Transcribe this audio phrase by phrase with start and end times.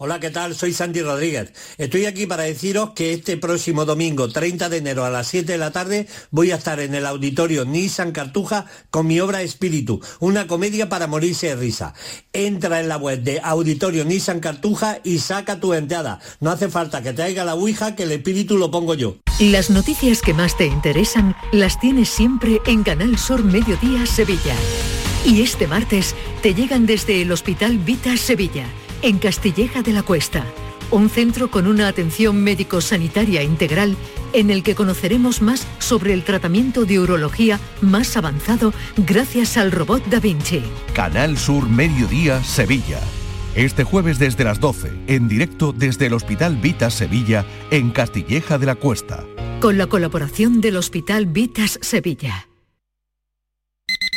[0.00, 0.54] Hola, ¿qué tal?
[0.54, 1.52] Soy Sandy Rodríguez.
[1.76, 5.58] Estoy aquí para deciros que este próximo domingo, 30 de enero a las 7 de
[5.58, 10.46] la tarde, voy a estar en el auditorio Nissan Cartuja con mi obra Espíritu, una
[10.46, 11.94] comedia para morirse de risa.
[12.32, 16.20] Entra en la web de Auditorio Nissan Cartuja y saca tu entrada.
[16.38, 19.16] No hace falta que traiga la Ouija, que el espíritu lo pongo yo.
[19.40, 24.54] Las noticias que más te interesan las tienes siempre en Canal Sur Mediodía Sevilla.
[25.24, 28.68] Y este martes te llegan desde el Hospital Vita Sevilla
[29.02, 30.44] en Castilleja de la Cuesta,
[30.90, 33.96] un centro con una atención médico-sanitaria integral
[34.32, 40.04] en el que conoceremos más sobre el tratamiento de urología más avanzado gracias al robot
[40.06, 40.62] Da Vinci.
[40.94, 43.00] Canal Sur Mediodía Sevilla.
[43.54, 48.66] Este jueves desde las 12, en directo desde el Hospital Vitas Sevilla, en Castilleja de
[48.66, 49.24] la Cuesta.
[49.60, 52.47] Con la colaboración del Hospital Vitas Sevilla.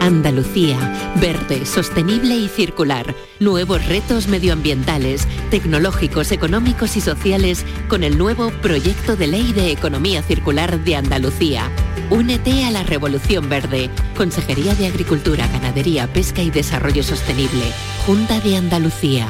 [0.00, 3.14] Andalucía, verde, sostenible y circular.
[3.40, 10.22] Nuevos retos medioambientales, tecnológicos, económicos y sociales con el nuevo Proyecto de Ley de Economía
[10.22, 11.70] Circular de Andalucía.
[12.10, 13.90] Únete a la Revolución Verde.
[14.16, 17.64] Consejería de Agricultura, Ganadería, Pesca y Desarrollo Sostenible.
[18.06, 19.26] Junta de Andalucía.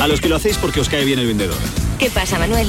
[0.00, 1.56] A los que lo hacéis porque os cae bien el vendedor.
[1.98, 2.68] ¿Qué pasa, Manuel?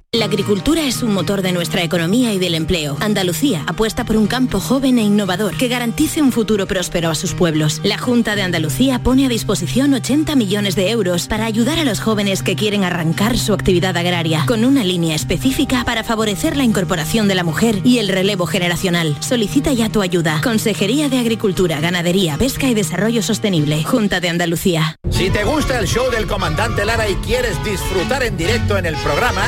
[0.13, 2.97] La agricultura es un motor de nuestra economía y del empleo.
[2.99, 7.33] Andalucía apuesta por un campo joven e innovador que garantice un futuro próspero a sus
[7.33, 7.79] pueblos.
[7.85, 12.01] La Junta de Andalucía pone a disposición 80 millones de euros para ayudar a los
[12.01, 17.29] jóvenes que quieren arrancar su actividad agraria, con una línea específica para favorecer la incorporación
[17.29, 19.15] de la mujer y el relevo generacional.
[19.21, 20.41] Solicita ya tu ayuda.
[20.43, 23.81] Consejería de Agricultura, Ganadería, Pesca y Desarrollo Sostenible.
[23.85, 24.97] Junta de Andalucía.
[25.09, 28.95] Si te gusta el show del comandante Lara y quieres disfrutar en directo en el
[28.97, 29.47] programa,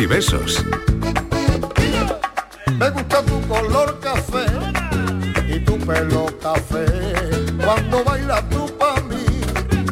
[0.00, 0.64] Y besos.
[2.78, 4.46] Me gusta tu color café
[5.48, 6.84] y tu pelo café.
[7.64, 9.24] Cuando bailas tú para mí,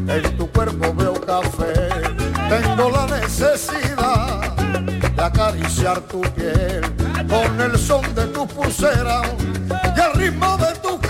[0.09, 1.89] en tu cuerpo veo café.
[2.49, 6.83] Tengo la necesidad de acariciar tu piel
[7.29, 9.23] con el son de tu pulsera
[9.97, 11.01] y el ritmo de tu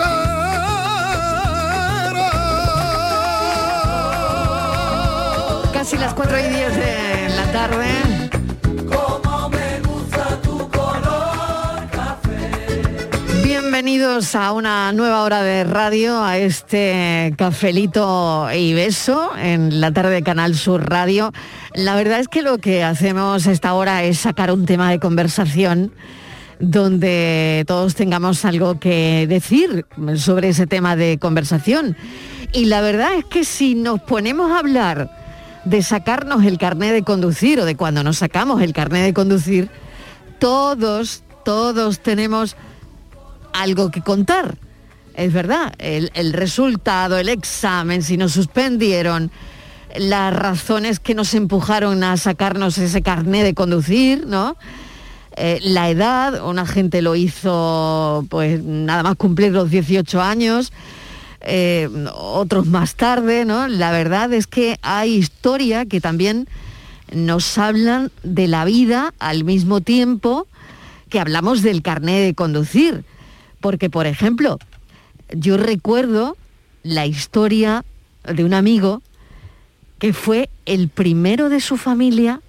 [5.73, 8.16] Casi las 4 y 10 de la tarde.
[13.77, 20.15] Bienvenidos a una nueva hora de radio, a este cafelito y beso en la tarde
[20.15, 21.31] de Canal Sur Radio.
[21.75, 25.93] La verdad es que lo que hacemos esta hora es sacar un tema de conversación
[26.59, 29.85] donde todos tengamos algo que decir
[30.17, 31.99] sobre ese tema de conversación.
[32.55, 35.11] Y la verdad es que si nos ponemos a hablar
[35.67, 39.69] de sacarnos el carnet de conducir o de cuando nos sacamos el carnet de conducir,
[40.39, 42.57] todos, todos tenemos
[43.61, 44.59] algo que contar.
[45.15, 49.31] Es verdad, el, resultado, el examen, si nos suspendieron,
[49.97, 54.57] las razones que nos empujaron a sacarnos ese carnet de conducir, ¿no?
[55.39, 60.73] Eh, la edad, una gente lo hizo pues nada más cumplir los 18 años,
[61.41, 63.69] eh, otros más tarde, ¿no?
[63.69, 66.47] La verdad es que hay historia que también
[67.13, 70.47] nos hablan de la vida al mismo tiempo
[71.09, 73.05] que hablamos del carnet de conducir.
[73.67, 74.61] Porque, por ejemplo,
[75.33, 76.37] yo recuerdo
[76.85, 77.85] la historia
[78.23, 79.03] de un amigo
[79.99, 82.41] que fue el primero de su familia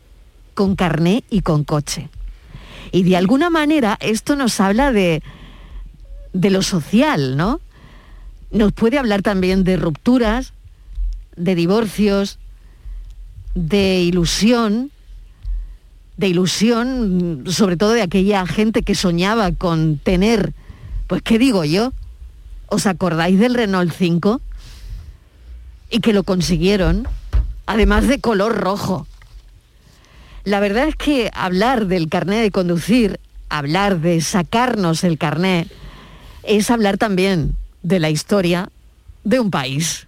[0.54, 2.10] con carné y con coche.
[2.92, 5.24] Y de alguna manera esto nos habla de,
[6.34, 7.62] de lo social, ¿no?
[8.52, 10.54] Nos puede hablar también de rupturas,
[11.36, 12.38] de divorcios,
[13.56, 14.92] de ilusión,
[16.16, 20.54] de ilusión, sobre todo de aquella gente que soñaba con tener,
[21.08, 21.94] pues qué digo yo,
[22.68, 24.42] ¿os acordáis del Renault 5?
[25.90, 27.08] Y que lo consiguieron,
[27.66, 29.08] además de color rojo.
[30.44, 33.20] La verdad es que hablar del carné de conducir,
[33.50, 35.68] hablar de sacarnos el carné,
[36.44, 38.70] es hablar también de la historia
[39.24, 40.08] de un país.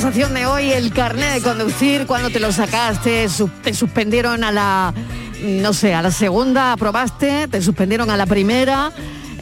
[0.00, 3.26] Conversación de hoy, el carnet de conducir, cuando te lo sacaste,
[3.62, 4.94] te suspendieron a la,
[5.42, 8.92] no sé, a la segunda, aprobaste, te suspendieron a la primera,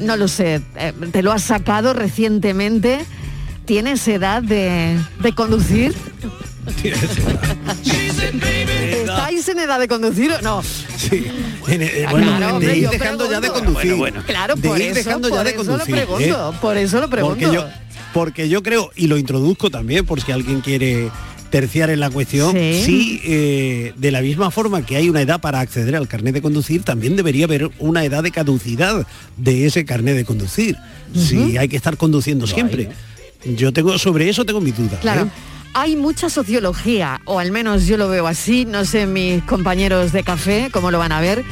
[0.00, 3.04] no lo sé, eh, te lo has sacado recientemente,
[3.66, 5.94] ¿tienes edad de, de conducir?
[9.02, 10.62] ¿Estáis en edad de conducir o no?
[10.62, 11.24] Sí.
[11.68, 13.94] Eh, Ah, bueno, claro, de ir dejando ya de conducir.
[13.94, 14.22] Bueno, bueno.
[14.26, 15.94] Claro, de por ir eso, dejando por ya de lo conducir.
[15.94, 16.58] pregunto, ¿eh?
[16.60, 17.38] por eso lo pregunto.
[17.38, 17.68] Porque yo,
[18.14, 21.10] porque yo creo, y lo introduzco también, por si alguien quiere
[21.50, 22.82] terciar en la cuestión, Sí.
[22.84, 26.42] sí, eh, de la misma forma que hay una edad para acceder al carnet de
[26.42, 29.06] conducir, también debería haber una edad de caducidad
[29.36, 30.76] de ese carnet de conducir.
[31.14, 32.90] Si hay que estar conduciendo siempre.
[33.56, 35.00] Yo tengo, sobre eso tengo mis dudas.
[35.00, 35.22] Claro.
[35.22, 35.30] ¿eh?
[35.74, 40.22] Hay mucha sociología, o al menos yo lo veo así, no sé mis compañeros de
[40.24, 41.44] café cómo lo van a ver,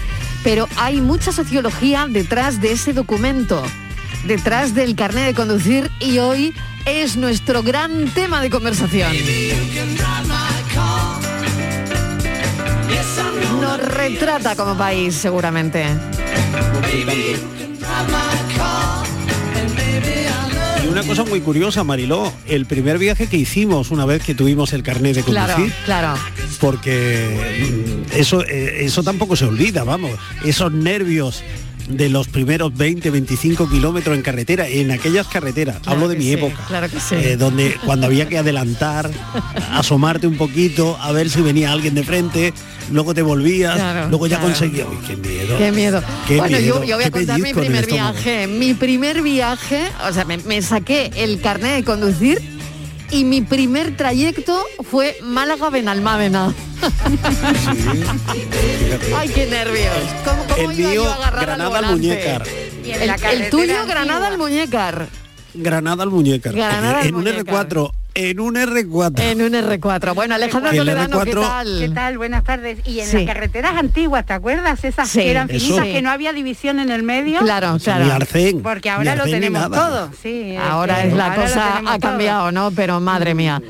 [0.43, 3.63] pero hay mucha sociología detrás de ese documento,
[4.27, 6.53] detrás del carnet de conducir y hoy
[6.85, 9.13] es nuestro gran tema de conversación.
[13.61, 15.85] Nos retrata como país seguramente.
[20.85, 24.73] Y una cosa muy curiosa, Mariló, el primer viaje que hicimos una vez que tuvimos
[24.73, 26.21] el carnet de conducir, Claro, claro.
[26.61, 30.13] porque mm, eso, eh, eso tampoco se olvida, vamos,
[30.45, 31.43] esos nervios
[31.89, 36.25] de los primeros 20, 25 kilómetros en carretera, en aquellas carreteras, Claro hablo de mi
[36.25, 37.15] sí, época, claro que sí.
[37.15, 39.11] eh, donde cuando había que adelantar,
[39.73, 42.53] asomarte un poquito, a ver si venía alguien de frente,
[42.91, 45.59] luego te volvías, Claro, luego ya conseguías, uy, qué miedo.
[45.59, 46.03] Qué miedo.
[46.27, 48.47] Qué bueno, miedo, yo, yo voy a contar mi primer viaje.
[48.47, 52.41] Mi primer viaje, o sea, me, me saqué el carnet de conducir
[53.11, 56.53] y mi primer trayecto fue Málaga-Benalmádena.
[59.17, 59.95] Ay, qué nervios.
[60.25, 61.87] ¿Cómo, cómo El iba yo mío, a agarrar al Granada al?
[61.87, 62.43] Muñécar.
[62.85, 63.11] El,
[63.43, 65.09] el tuyo, Granada al Muñécar.
[65.55, 66.53] Granada al Muñécar.
[66.55, 67.69] Granada al en un Muñécar.
[67.69, 69.21] R4, en un R4.
[69.21, 70.15] En un R4.
[70.15, 71.79] Bueno, Alejandra Toledano, ¿qué R4 tal?
[71.81, 72.19] ¿Qué tal?
[72.19, 72.79] Buenas tardes.
[72.87, 73.17] Y en Sí.
[73.19, 74.85] las carreteras antiguas, ¿te acuerdas?
[74.85, 75.59] Esas Sí, que eran eso.
[75.65, 75.93] finitas, Sí.
[75.93, 77.41] que no había división en el medio.
[77.41, 78.05] Claro, claro.
[78.05, 80.11] Ni arcén, Porque ahora lo arcén tenemos todo.
[80.23, 82.01] Sí, Ahora este, es la ahora cosa ha todo.
[82.01, 82.71] cambiado, ¿no?
[82.73, 83.61] Pero madre mía.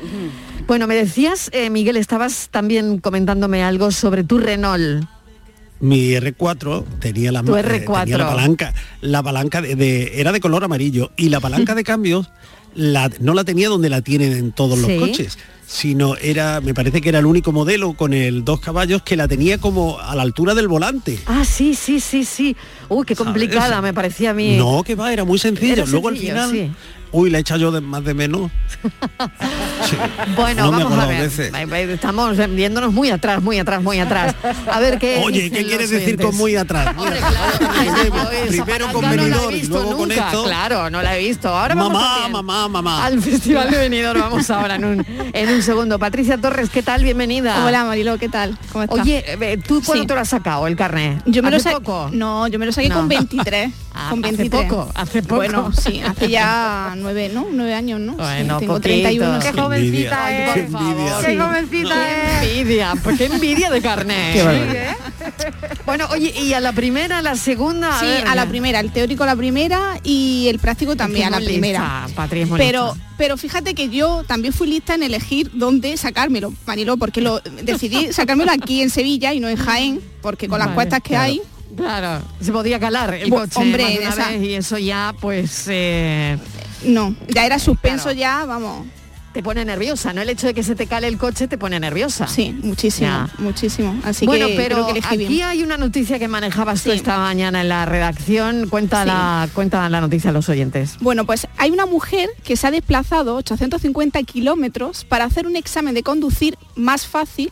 [0.67, 5.05] Bueno, me decías, eh, Miguel, estabas también comentándome algo sobre tu Renault.
[5.79, 7.99] Mi R4 tenía la, Tu eh, R4.
[8.01, 11.83] tenía la palanca, la palanca de, de- era de color amarillo y la palanca de
[11.85, 12.29] cambios
[12.75, 14.87] la, no la tenía donde la tienen en todos Sí.
[14.97, 19.03] los coches, sino era, me parece que era el único modelo con el dos caballos
[19.03, 21.17] que la tenía como a la altura del volante.
[21.27, 22.55] Ah, sí, sí, sí, sí.
[22.89, 24.57] Uy, qué complicada me parecía a mí.
[24.57, 25.73] No, que va, era muy sencillo.
[25.73, 26.71] Era Luego al final, sí.
[27.17, 28.51] Uy, le he echado yo de- más de menos.
[30.35, 31.89] Bueno, No me vamos a ver.
[31.89, 34.35] Estamos viéndonos muy atrás, muy atrás, muy atrás.
[34.69, 35.21] A ver qué.
[35.23, 36.93] Oye, ¿qué quieres decir con muy atrás?
[36.97, 40.43] Hombre, claro, primero con no la Benidorm y visto luego con esto.
[40.43, 41.47] Claro, no la he visto.
[41.49, 43.05] Ahora vamos Mamá, también mamá, mamá.
[43.05, 45.97] Al Festival de Benidorm vamos ahora en un, en un segundo.
[45.99, 47.03] Patricia Torres, ¿qué tal?
[47.03, 47.65] Bienvenida.
[47.65, 48.57] Hola Marilo, ¿qué tal?
[48.73, 48.99] ¿Cómo estás?
[48.99, 50.07] Oye, eh, ¿tú cuándo Sí.
[50.07, 51.21] te lo has sacado el carnet?
[51.25, 52.09] Yo me lo ¿Hace sa- poco?
[52.11, 52.95] No, yo me lo saqué No.
[52.95, 53.71] con 23.
[53.99, 54.69] Ah, con hace 23.
[54.69, 55.35] poco, hace poco.
[55.37, 57.47] Bueno, sí, hace ya nueve, ¿no?
[57.51, 58.13] Nueve años, ¿no?
[58.13, 58.89] Sí, Bueno, tengo poquito.
[58.89, 59.39] 31.
[59.39, 59.57] Qué sí.
[59.57, 60.45] jovencita Ay, es.
[60.49, 60.87] por Qué favor.
[60.91, 61.15] envidia.
[61.25, 62.49] Qué jovencita es.
[62.57, 63.81] envidia, pues qué envidia de.
[63.81, 64.75] Qué Sí, barbaridad.
[64.75, 64.95] ¿eh?
[65.85, 68.79] Bueno, oye, y a la primera, a la segunda, a Sí, ver, a la primera,
[68.81, 72.07] el teórico a la primera y el práctico también a la primera.
[72.15, 76.53] Patri, es muy pero, pero fíjate que yo también fui lista en elegir dónde sacármelo,
[76.65, 80.69] Marilo, porque lo decidí sacármelo aquí en Sevilla y no en Jaén, porque con las
[80.69, 81.23] cuestas que claro.
[81.25, 81.41] hay,
[81.75, 85.13] Claro, se podía calar el coche hombre, más de una esa- vez y eso ya,
[85.19, 85.65] pues...
[85.67, 86.37] eh,
[86.85, 88.19] no, ya era suspenso claro.
[88.19, 88.85] ya, vamos.
[89.33, 90.21] Te pone nerviosa, ¿no?
[90.21, 92.25] El hecho de que se te cale el coche te pone nerviosa.
[92.27, 93.29] Sí, muchísimo, Ya.
[93.37, 93.99] muchísimo.
[94.03, 95.43] Así bueno, que pero que aquí bien.
[95.43, 98.67] hay una noticia que manejabas tú esta mañana en la redacción.
[98.67, 99.07] Cuenta, Sí.
[99.09, 100.95] la, cuenta la noticia a los oyentes.
[101.01, 105.93] Bueno, pues hay una mujer que se ha desplazado 850 kilómetros para hacer un examen
[105.93, 107.51] de conducir más fácil,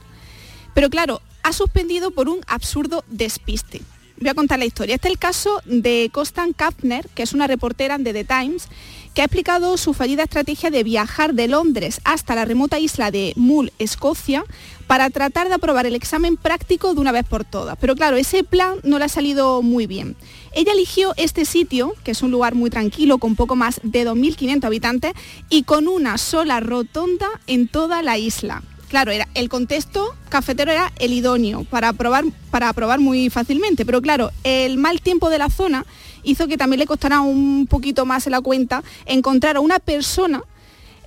[0.74, 3.84] pero claro, ha suspendido por un absurdo despiste.
[4.20, 4.96] Voy a contar la historia.
[4.96, 8.70] Este es el caso de Constan Kapner, que es una reportera de The Times,
[9.16, 13.32] que ha explicado su fallida estrategia de viajar de Londres hasta la remota isla de
[13.38, 14.44] Mull, Escocia,
[14.88, 17.78] para tratar de aprobar el examen práctico de una vez por todas.
[17.80, 20.18] Pero claro, ese plan no le ha salido muy bien.
[20.52, 24.66] Ella eligió este sitio, que es un lugar muy tranquilo, con poco más de 2.500
[24.66, 25.14] habitantes,
[25.50, 28.64] y con una sola rotonda en toda la isla.
[28.90, 34.02] Claro, era, el contexto cafetero era el idóneo para aprobar, para aprobar muy fácilmente, pero
[34.02, 35.86] claro, el mal tiempo de la zona
[36.25, 40.44] hizo que también le costara un poquito más en la cuenta encontrar a una persona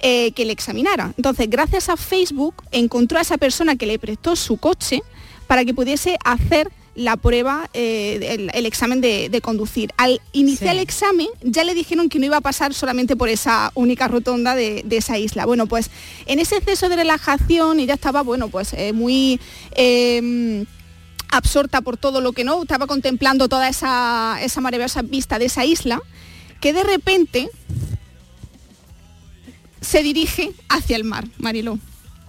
[0.00, 1.12] eh, que le examinara.
[1.16, 5.02] Entonces, gracias a Facebook, encontró a esa persona que le prestó su coche
[5.46, 9.92] para que pudiese hacer la prueba, eh, el, el examen de, de conducir.
[9.96, 10.76] Al iniciar Sí.
[10.78, 14.56] el examen ya le dijeron que no iba a pasar solamente por esa única rotonda
[14.56, 15.46] de, de esa isla.
[15.46, 15.90] Bueno, pues
[16.26, 19.38] en ese exceso de relajación ella estaba, bueno, pues eh, muy...
[19.76, 20.64] eh,
[21.30, 25.64] absorta por todo lo que no, estaba contemplando toda esa, esa maravillosa vista de esa
[25.64, 26.00] isla,
[26.60, 27.48] que de repente
[29.80, 31.78] se dirige hacia el mar, Mariló.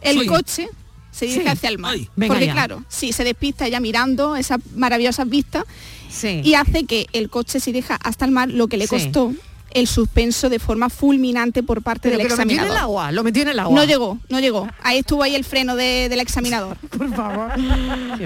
[0.02, 0.26] El Sí.
[0.28, 0.70] coche
[1.12, 1.48] se dirige Sí.
[1.50, 1.96] hacia el mar.
[1.96, 2.54] Ay, porque ya.
[2.54, 5.64] claro, sí, se despista ya mirando esas maravillosas vistas
[6.10, 6.42] Sí.
[6.44, 8.90] y hace que el coche se dirija hasta el mar, lo que le Sí.
[8.96, 9.34] costó
[9.74, 12.78] el suspenso de forma fulminante por parte Pero del que lo metió en examinador.
[12.78, 13.76] el agua, lo metió en el agua.
[13.76, 14.68] No llegó, no llegó.
[14.84, 16.78] Ahí estuvo ahí el freno de- del examinador.
[16.98, 17.52] Por favor.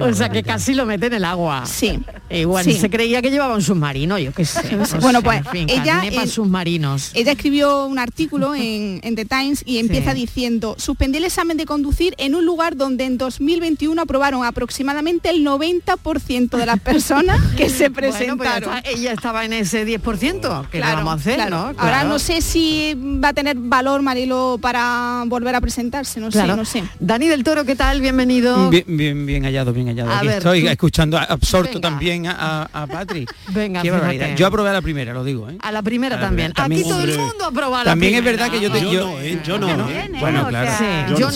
[0.02, 1.66] O sea, que casi lo mete en el agua.
[1.66, 2.00] Sí.
[2.30, 2.74] Igual Sí.
[2.80, 4.62] se creía que llevaba un submarino, yo qué sé.
[4.76, 7.12] no Bueno, sé, pues, en fin, ella, eh, submarinos.
[7.14, 10.22] Ella escribió un artículo en, en The Times y empieza Sí.
[10.22, 15.44] diciendo, suspendí el examen de conducir en un lugar donde en 2021 aprobaron aproximadamente el
[15.46, 18.78] 90% de las personas que se Bueno, pues presentaron.
[18.78, 21.74] está, ella estaba en ese 10%, que Claro, vamos a hacer, claro.
[21.74, 21.80] ¿no?
[21.80, 26.54] Ahora no sé si va a tener valor Marilo para volver a presentarse, no Claro.
[26.54, 26.84] sé, no sé.
[27.00, 28.02] Dani del Toro, ¿qué tal?
[28.02, 28.70] Bienvenido.
[28.70, 30.12] Bien, bien, bien hallado, bien hallado.
[30.12, 31.90] A Aquí ver, estoy tú- escuchando, absorto Venga.
[31.90, 33.26] también a, a, a Patri.
[33.50, 34.26] Venga, Qué barbaridad.
[34.26, 34.40] fíjate.
[34.40, 35.58] Yo aprobé a la primera, lo digo, ¿eh?
[35.62, 36.52] A la primera A la también.
[36.54, 36.64] primera.
[36.76, 38.44] Aquí También, todo el mundo aprueba la También es primera.
[38.44, 39.40] verdad que yo te- Yo no, ¿eh?
[39.44, 39.68] Yo no.
[39.70, 40.20] Yo no.
[40.20, 40.72] Bueno, claro.
[41.18, 41.30] Yo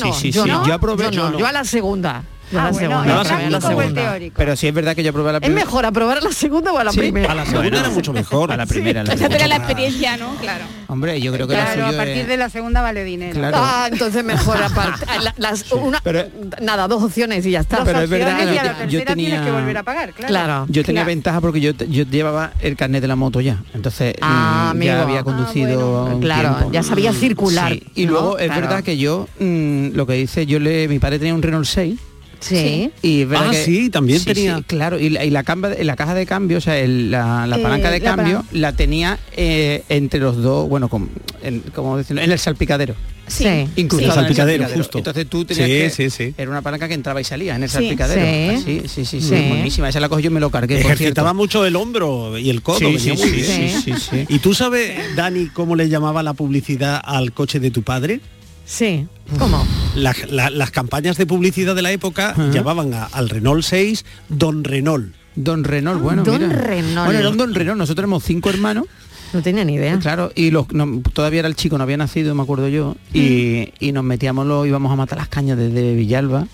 [0.46, 1.40] no, yo aprobé- yo no, yo no.
[1.40, 2.24] yo a la segunda.
[2.56, 3.02] Ah, bueno, segunda.
[3.02, 4.34] el yo a la práctico o el teórico.
[4.38, 5.66] Pero sí es verdad que yo aprobé a la Es primera.
[5.66, 7.32] mejor aprobar a la segunda o a la Sí, primera.
[7.32, 8.52] A la segunda era mucho mejor.
[8.52, 9.02] A la primera.
[9.02, 9.48] a la segunda.
[9.48, 10.36] la experiencia, ¿no?
[10.36, 10.66] Claro.
[10.88, 13.34] Hombre, yo creo que Claro, lo a suyo partir es- de la segunda vale dinero.
[13.34, 13.58] Claro.
[13.60, 15.06] Ah, entonces mejor aparte.
[15.22, 16.26] la- las- una- Pero-
[16.62, 17.84] nada, dos opciones y ya está.
[17.84, 19.84] Pero es verdad, y a yo la te- yo tercera tienes tenía- que volver a
[19.84, 20.28] pagar, claro.
[20.30, 20.66] Claro.
[20.70, 21.08] Yo tenía Claro.
[21.08, 23.62] ventaja porque yo, yo llevaba el carnet de la moto ya.
[23.74, 26.72] Entonces Ah, mm, ya había conducido Ah, un Claro, tiempo.
[26.72, 27.74] ya sabía circular.
[27.74, 28.12] Sí, Y ¿no?
[28.14, 31.42] luego es verdad que yo, mm, lo que dice, yo le, mi padre tenía un
[31.42, 32.00] Renault 6
[32.40, 32.92] Sí.
[33.02, 34.58] y Ah, que- sí, también sí, tenía.
[34.58, 37.48] sí, claro, y la, y la, camba- la caja de cambio, o sea, el- la,
[37.48, 38.50] la Eh, palanca de la cambio, palanca.
[38.54, 41.10] la tenía eh, entre los dos, bueno, como,
[41.44, 42.96] en, como decirlo, en el salpicadero.
[43.28, 43.44] Sí.
[43.46, 45.00] El en el salpicadero, justo.
[45.00, 46.34] Entonces tú tenías Sí, que, sí, sí.
[46.38, 48.22] era una palanca que entraba y salía en el Sí, salpicadero.
[48.22, 48.56] sí.
[48.56, 49.46] Así, sí, sí, sí, Sí.
[49.50, 49.90] buenísima.
[49.90, 51.34] Esa la cogí yo y me lo cargué, por Ejercitaba cierto.
[51.34, 52.78] mucho el hombro y el codo.
[52.80, 53.46] Sí, venía sí, muy sí, bien.
[53.82, 54.26] sí, sí, sí.
[54.30, 58.22] ¿Y tú sabes, Dani, cómo le llamaba la publicidad al coche de tu padre?
[58.68, 59.08] Sí.
[59.40, 59.66] ¿Cómo?
[59.96, 64.64] Las, la- las campañas de publicidad de la época llamaban a- al Renault 6 Don
[64.66, 65.14] Renault.
[65.36, 66.60] Don Renault, bueno, Don mira.
[66.62, 67.06] Renault.
[67.06, 67.78] Bueno, era un Don Renault.
[67.78, 68.86] Nosotros éramos cinco hermanos.
[69.34, 69.98] No tenía ni idea.
[70.00, 73.74] Claro, y los, no, todavía era el chico, no había nacido, me acuerdo yo, y,
[73.80, 76.48] y nos metíamos, los, íbamos a matar las cañas desde Villalba,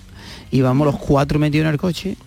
[0.52, 2.18] íbamos los cuatro metidos en el coche,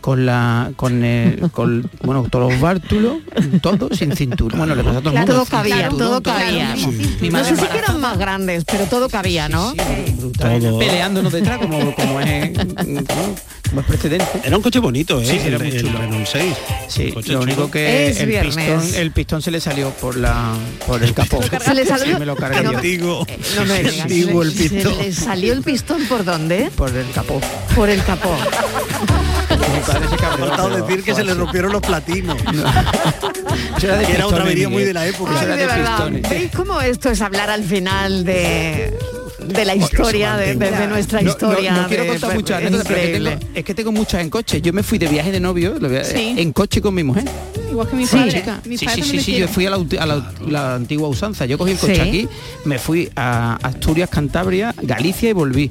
[0.00, 3.18] con la con el con bueno todos los bártulos,
[3.62, 4.56] todo sin cintura.
[4.58, 5.32] Bueno, le pasa a todo el mundo.
[5.34, 6.74] todo sin cabía, cinturón, todo cabía.
[7.20, 9.74] Mi No madre sé si que embarazada, eran más grandes, pero todo cabía, ¿no?
[10.18, 14.26] brutal, peleándonos detrás como como es como es precedente.
[14.44, 15.24] Era un coche bonito, ¿eh?
[15.26, 15.98] Sí, era el, muy el chulo.
[15.98, 16.54] Renault 6.
[16.88, 17.52] Sí, Coche lo chulo.
[17.52, 18.54] único que Es el viernes.
[18.54, 20.52] pistón, el pistón se le salió por la
[20.86, 21.40] por el capó.
[21.42, 22.78] Se le salió- Sí, me lo cargué No, yo.
[22.78, 23.26] Antiguo.
[23.56, 24.94] No me digas, Antiguo el pistón.
[24.96, 26.70] ¿Se le salió el pistón por dónde?
[26.76, 27.40] Por el capó.
[27.74, 28.36] Por el capó.
[29.62, 32.36] Faltado pero decir que se le rompieron los platinos.
[33.82, 35.32] Era de Que era otra avería muy de la época.
[35.32, 35.96] Eso Ay, era de de verdad.
[35.96, 36.30] pistones.
[36.30, 38.96] ¿Veis cómo esto es hablar al final de,
[39.38, 41.72] de la historia, de, de- de nuestra No, no, historia?
[41.72, 44.60] No, quiero contar muchas es que tengo- es que tengo muchas en coche.
[44.62, 46.34] Yo me fui de viaje de novio lo voy a- Sí.
[46.36, 47.24] en coche con mi mujer.
[47.70, 48.44] Igual que mi Sí, padre.
[48.66, 51.08] Mi sí, padre sí, sí, sí, yo fui a la, ulti- a la- la antigua
[51.08, 51.46] usanza.
[51.46, 52.00] Yo cogí el coche Sí.
[52.00, 52.28] aquí,
[52.66, 55.70] me fui a Asturias, Cantabria, Galicia y volví.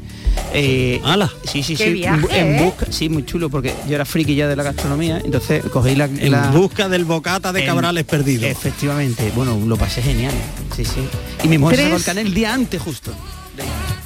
[0.54, 1.00] Eh,
[1.46, 1.94] Sí, sí, sí.
[1.94, 2.64] viaje, en ¿eh?
[2.64, 6.06] busca, sí, muy chulo, porque yo era friki ya de la gastronomía, entonces cogí la...
[6.06, 8.46] En la- busca del bocata de en- cabrales perdidos.
[8.50, 10.34] Efectivamente, bueno, lo pasé genial.
[10.76, 11.02] Sí, sí.
[11.44, 12.06] Y mi mujer se sacó el Tres.
[12.16, 13.12] canal el día antes justo.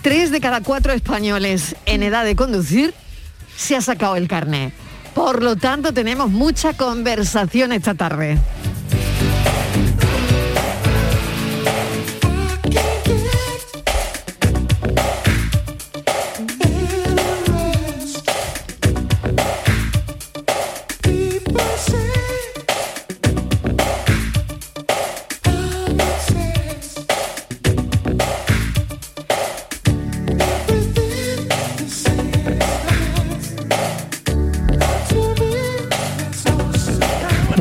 [0.05, 2.93] Tres de cada cuatro españoles en edad de conducir
[3.57, 4.71] se ha sacado el carné.
[5.15, 8.37] Por lo tanto, tenemos mucha conversación esta tarde.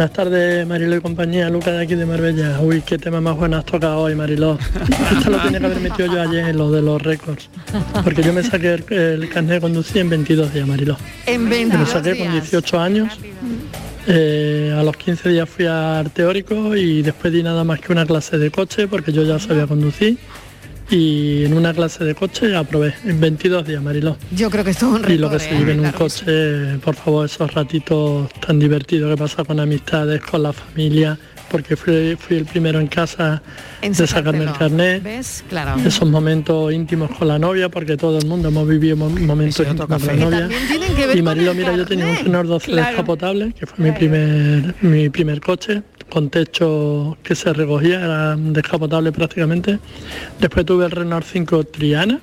[0.05, 2.61] Buenas tardes, Mariló y compañía, Luca de aquí de Marbella.
[2.61, 4.59] Uy, qué tema más bueno has tocado hoy, Mariló.
[5.17, 7.49] Esto lo tenía que haber metido yo ayer en lo de los récords.
[8.05, 10.99] Porque yo me saqué el, el carnet de conducir en 22 días, Mariló.
[11.25, 12.43] En Me lo 22 saqué con días.
[12.51, 13.19] 18 años.
[14.07, 18.05] Eh, a los 15 días fui al teórico y después di nada más que una
[18.05, 20.19] clase de coche porque yo ya sabía conducir.
[20.91, 24.17] Y en una clase de coche aprobé en 22 días, Mariló.
[24.33, 25.15] Yo creo que esto es un récord.
[25.15, 25.59] Y lo que se ¿eh?
[25.59, 30.43] vive en un coche, por favor, esos ratitos tan divertidos que pasa con amistades, con
[30.43, 31.19] la familia,
[31.51, 33.43] porque fui, fui el primero en casa
[33.81, 35.03] En de sacarme el carnet.
[35.03, 35.43] ¿Ves?
[35.49, 35.81] Claro.
[35.85, 39.87] Esos momentos íntimos con la novia, porque todo el mundo hemos vivido mo- momentos íntimos
[40.03, 40.49] con la novia.
[41.15, 42.17] Y Marilo, el mira, yo tenía un.
[42.17, 42.87] Renault 12 Claro.
[42.89, 45.83] descapotable, que fue mi primer mi primer coche,
[46.15, 49.81] con techo que se recogía, era descapotable prácticamente.
[50.39, 52.21] Después tuve el Renault 5 Triana,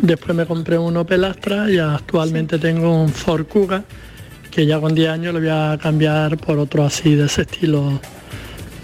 [0.00, 3.84] después me compré un Opel Astra y actualmente tengo un Ford Kuga,
[4.50, 8.00] que ya con 10 años lo voy a cambiar por otro así de ese estilo,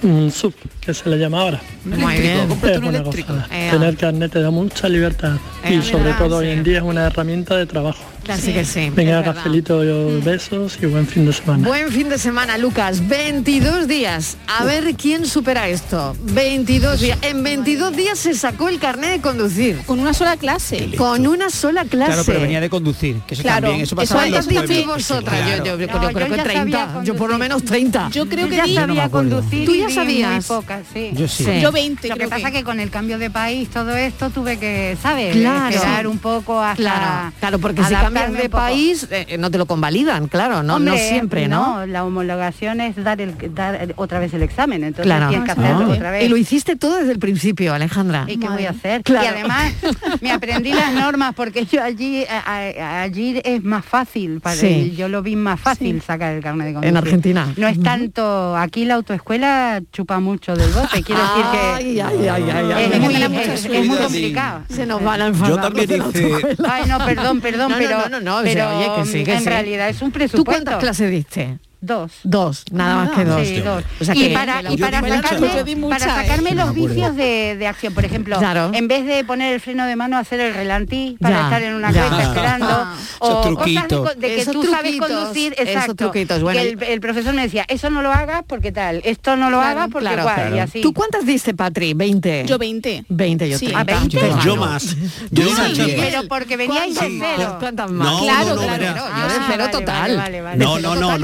[0.03, 0.53] un sub,
[0.83, 1.63] que se le llama ahora.
[1.87, 2.41] Muy bien.
[2.63, 3.49] Es una gozada.
[3.51, 3.71] Ea.
[3.71, 7.07] Tener carnet te da mucha libertad y sobre verdad, todo hoy en día es una
[7.07, 8.05] herramienta de trabajo.
[8.35, 8.91] Así que sí.
[8.95, 9.45] Venga, verdad.
[9.45, 10.25] Mm.
[10.25, 11.67] besos y buen fin de semana.
[11.67, 13.07] Buen fin de semana, Lucas.
[13.09, 14.37] 22 días.
[14.47, 16.17] A ver quién supera esto.
[16.23, 17.19] 22 días.
[17.23, 19.79] En 22 días se sacó el carnet de conducir.
[19.87, 20.91] Con una sola clase.
[20.97, 22.13] Con una sola clase.
[22.13, 24.47] Claro, pero venía de conducir, que eso Claro, también, eso pasaba ¿Cuántas
[24.87, 25.49] vosotras?
[25.59, 26.09] Yo, yo- yo Claro.
[26.09, 27.05] creo, creo yo que ya sabía 30.
[27.05, 28.11] Yo por lo menos 30.
[28.11, 29.37] Yo creo que ya di- sabía acuerdo.
[29.41, 30.31] conducir ¿Tú ya sabías?
[30.49, 31.11] muy pocas, sí.
[31.15, 31.45] Yo sí.
[31.61, 32.59] Yo 20, Lo que creo pasa que.
[32.59, 35.35] que con el cambio de país, todo esto, tuve que, ¿sabes?
[35.37, 35.75] Claro.
[35.75, 36.77] Esperar un poco hasta...
[36.77, 40.79] Claro, claro, porque si adaptarme cambias de país eh, no te lo convalidan, claro, no,
[40.97, 41.87] siempre, ¿no?
[41.87, 45.29] la homologación es dar, el, dar otra vez el examen, entonces Claro.
[45.29, 46.25] tienes que hacerlo otra vez.
[46.25, 48.25] Y lo hiciste todo desde el principio, Alejandra.
[48.29, 49.03] ¿Y qué voy a hacer?
[49.03, 49.25] Claro.
[49.25, 49.73] Y además
[50.21, 54.95] me aprendí las normas porque yo allí a- a- allí es más fácil, para, Sí.
[54.97, 56.89] yo lo vi más fácil sacar el carnet de conducir.
[56.91, 57.53] En Argentina.
[57.57, 62.29] No es tanto, aquí la autoescuela chupa mucho del bote, quiero decir que Ay, ay,
[62.29, 62.91] ay, ay, ay.
[62.93, 64.63] es, muy, Ay, es- es muy complicado.
[64.69, 65.51] Se nos van a enfadar.
[65.57, 66.57] Yo también hice-.
[66.69, 69.07] Ay, no, perdón, perdón, No, no, pero, no, no, no, o sea, pero oye, que
[69.11, 69.49] sí, que en sí.
[69.49, 70.45] realidad es un ¿Tú presupuesto.
[70.45, 71.59] cuántas clases diste?
[71.83, 72.13] Dos.
[72.25, 73.47] Dos, nada más que dos.
[73.47, 73.83] Sí, dos.
[74.01, 75.99] O sea y que- para, y sacarme, para ¿eh?
[75.99, 78.71] sacarme Sí, los vicios de, de acción, por ejemplo, Claro.
[78.75, 81.75] en vez de poner el freno de mano, hacer el relantí para Ya, estar en
[81.75, 82.67] una cuesta esperando.
[82.69, 82.95] Ah.
[83.21, 84.09] o cosas de, truquitos.
[84.11, 85.95] co- de que Esos tú sabes conducir, esos exacto.
[85.95, 89.37] truquitos, bueno, que el, el profesor me decía, eso no lo hagas porque tal, esto
[89.37, 90.23] no lo Claro, hagas porque claro.
[90.23, 90.57] cual, Claro.
[90.57, 90.81] y así.
[90.83, 91.95] ¿Tú cuántas diste, Patri?
[91.95, 92.45] ¿20?
[92.47, 93.05] Yo 20.
[93.09, 93.67] 20, yo Sí.
[93.67, 93.81] 30.
[93.81, 94.19] ¿A 20?
[94.21, 94.97] Qué Yo más.
[95.31, 95.71] Yo sí, más.
[95.71, 95.97] Miguel.
[95.99, 97.49] Pero porque veníais de ¿Cuántas cero.
[97.51, 97.59] más?
[97.59, 98.13] ¿Cuántas más?
[98.13, 98.83] No, Claro, claro.
[98.85, 100.23] Yo de Ah, cero total.
[100.57, 101.19] No, no, no,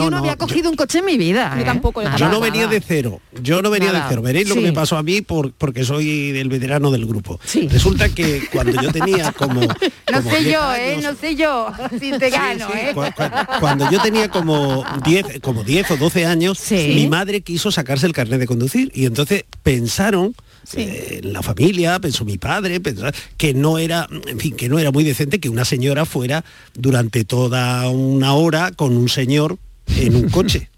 [0.47, 1.53] no, Yo cogido un coche en mi vida.
[1.57, 1.65] Yo ¿eh?
[1.65, 2.45] tampoco, yo Nada, Yo no nada.
[2.45, 4.05] venía de cero, yo no venía Nada.
[4.05, 4.23] de cero.
[4.23, 4.61] Veréis lo Sí.
[4.61, 7.39] que me pasó a mí por, porque soy el veterano del grupo.
[7.45, 7.69] Sí.
[7.69, 9.61] Resulta que cuando yo tenía como...
[10.13, 10.99] No como sé 10 yo, ¿eh?
[11.03, 12.93] No sé yo si te Sí, gano, sí, ¿eh?
[12.95, 16.93] cua- cua- Cuando yo tenía como 10, como 10 o 12 años, Sí.
[16.95, 20.35] mi madre quiso sacarse el carnet de conducir y entonces pensaron
[20.75, 23.07] eh, en la familia, pensó mi padre, pensó
[23.37, 27.25] que no era, en fin, que no era muy decente que una señora fuera durante
[27.25, 30.71] toda una hora con un señor en un coche.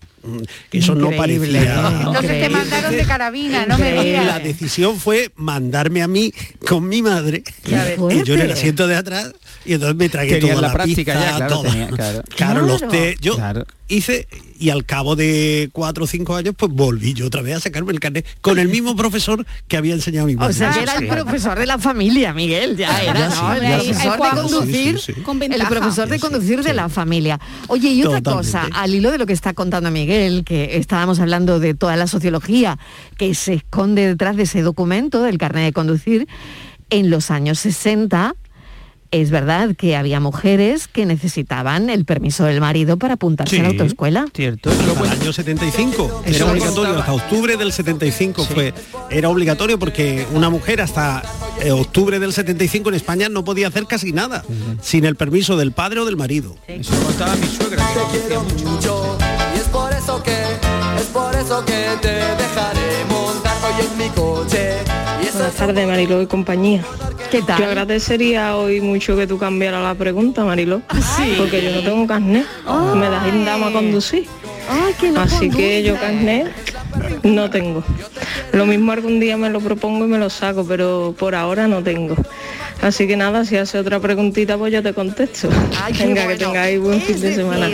[0.69, 2.03] Que eso no Increíble, parecía ¿eh?
[2.07, 4.43] Entonces te mandaron de carabina, no me la digas.
[4.43, 6.35] decisión fue mandarme a mí
[6.67, 9.33] con mi madre y yo en el asiento de atrás
[9.65, 12.23] y entonces me tragué toda la la, práctica pizza, ya, claro, toda- tenía- claro.
[12.37, 12.91] Claro, los Claro.
[12.93, 13.67] té, yo Claro.
[13.89, 14.27] hice
[14.61, 17.93] y al cabo de cuatro o cinco años pues volví yo otra vez a sacarme
[17.93, 20.51] el carnet con el mismo profesor que había enseñado mi madre.
[20.51, 23.27] O sea, era el profesor de la familia, Miguel, ya Ya era.
[23.27, 25.01] El profesor de conducir,
[25.53, 27.39] el profesor de conducir de la familia.
[27.69, 28.53] Oye, y otra Totalmente.
[28.53, 32.07] cosa, al hilo de lo que está contando Miguel, que estábamos hablando de toda la
[32.07, 32.79] sociología
[33.17, 36.27] que se esconde detrás de ese documento del carnet de conducir,
[36.91, 38.35] en los años 60
[39.11, 43.71] es verdad que había mujeres que necesitaban el permiso del marido para apuntarse a la
[43.71, 43.75] Sí.
[43.77, 44.27] autoescuela.
[44.35, 46.23] Cierto, hasta el año 75.
[46.27, 46.51] Eso Era es.
[46.51, 48.75] obligatorio, hasta octubre del 75 fue.
[49.11, 51.23] Era obligatorio porque una mujer hasta
[51.63, 54.45] eh, octubre del 75 en España no podía hacer casi nada
[54.83, 56.57] sin el permiso del padre o del marido.
[56.69, 57.85] Eso contaba mi suegra.
[58.13, 59.48] que.
[59.59, 60.41] Y es por eso que,
[61.01, 64.77] es por eso que te dejaré montar hoy en mi coche.
[65.21, 66.85] Y Buenas tardes, Mariló y compañía.
[67.29, 67.59] ¿Qué tal?
[67.59, 70.81] Yo agradecería hoy mucho que tú cambiaras la pregunta, Mariló.
[71.17, 71.35] sí?
[71.37, 72.47] Porque yo no tengo carnet.
[72.95, 74.29] Me das indama a conducir.
[74.71, 76.53] Ay, que no Así que yo carnet
[77.25, 77.83] no tengo.
[78.53, 81.83] Lo mismo algún día me lo propongo y me lo saco, pero por ahora no
[81.83, 82.15] tengo.
[82.81, 85.49] Así que nada, si hace otra preguntita, pues yo te contesto.
[85.83, 87.69] Ay, Venga, que tengáis buen fin de semana.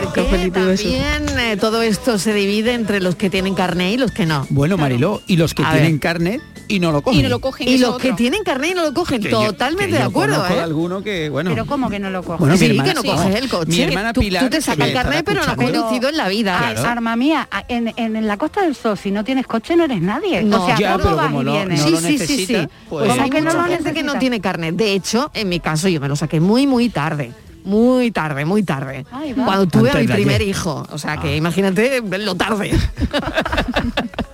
[0.52, 4.46] También eh, todo esto se divide entre los que tienen carnet y los que no.
[4.50, 6.00] Bueno, Mariló, y los que A tienen ver.
[6.00, 7.20] carnet y no lo cogen.
[7.20, 7.68] Y no lo cogen.
[7.68, 10.02] Y eso los que tienen carnet y no lo cogen, Que yo- totalmente que de
[10.04, 10.60] acuerdo, ¿eh?
[10.60, 11.50] alguno que, bueno.
[11.50, 12.40] Pero ¿cómo que no lo coges?
[12.40, 13.08] Bueno, mi sí, hermana que no sí.
[13.08, 13.70] coges el coche.
[13.72, 16.28] Mi hermana tú, Pilar, tú te sacas el carnet, pero no has conducido en la
[16.28, 16.60] vida.
[16.68, 19.84] Ay, Arma mía, en, en, en la Costa del Sol, si no tienes coche no
[19.84, 20.42] eres nadie.
[20.42, 21.80] No, o sea, ya, ¿cómo pero vas como y no- vienes?
[21.80, 22.56] no sí, lo sí, sí, sí.
[22.88, 24.74] pues- hay ¿Cómo que no mucha lo gente que no tiene carnet.
[24.76, 27.32] De hecho, en mi caso yo me lo saqué muy, muy tarde.
[27.64, 29.06] Muy tarde, muy tarde.
[29.10, 29.32] Ay.
[29.32, 30.48] Cuando tuve a mi primer ayer.
[30.48, 30.86] hijo.
[30.92, 32.72] O sea que imagínate lo tarde.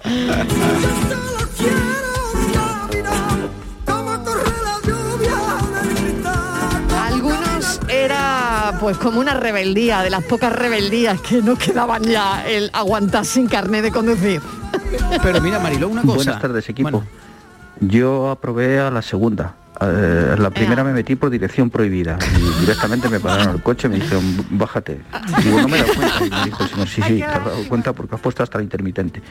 [8.10, 13.24] era pues como una rebeldía, de las pocas rebeldías que no quedaban ya el aguantar
[13.24, 14.40] sin carnet de conducir.
[15.22, 16.16] Pero mira, Mariló, una cosa.
[16.16, 17.04] Buenas tardes, equipo.
[17.80, 19.54] Yo aprobé a la segunda.
[19.82, 23.90] Eh, la primera me metí por dirección prohibida y directamente me pararon el coche y
[23.90, 25.00] me dijeron bájate.
[25.42, 26.26] Digo, no me he dado cuenta.
[26.26, 28.58] Y me dijo el señor, sí, sí, te has dado cuenta porque has puesto hasta
[28.58, 29.22] la intermitente.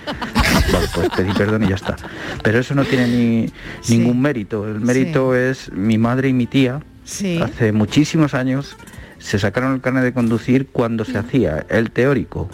[0.73, 1.97] Vale, pues pedí perdón y ya está.
[2.41, 3.53] Pero eso no tiene ni
[3.89, 4.67] ningún mérito.
[4.67, 7.39] El mérito es mi madre y mi tía, Sí.
[7.41, 8.77] hace muchísimos años,
[9.17, 12.49] se sacaron el carnet de conducir cuando se hacía el teórico,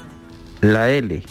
[0.62, 1.22] la L,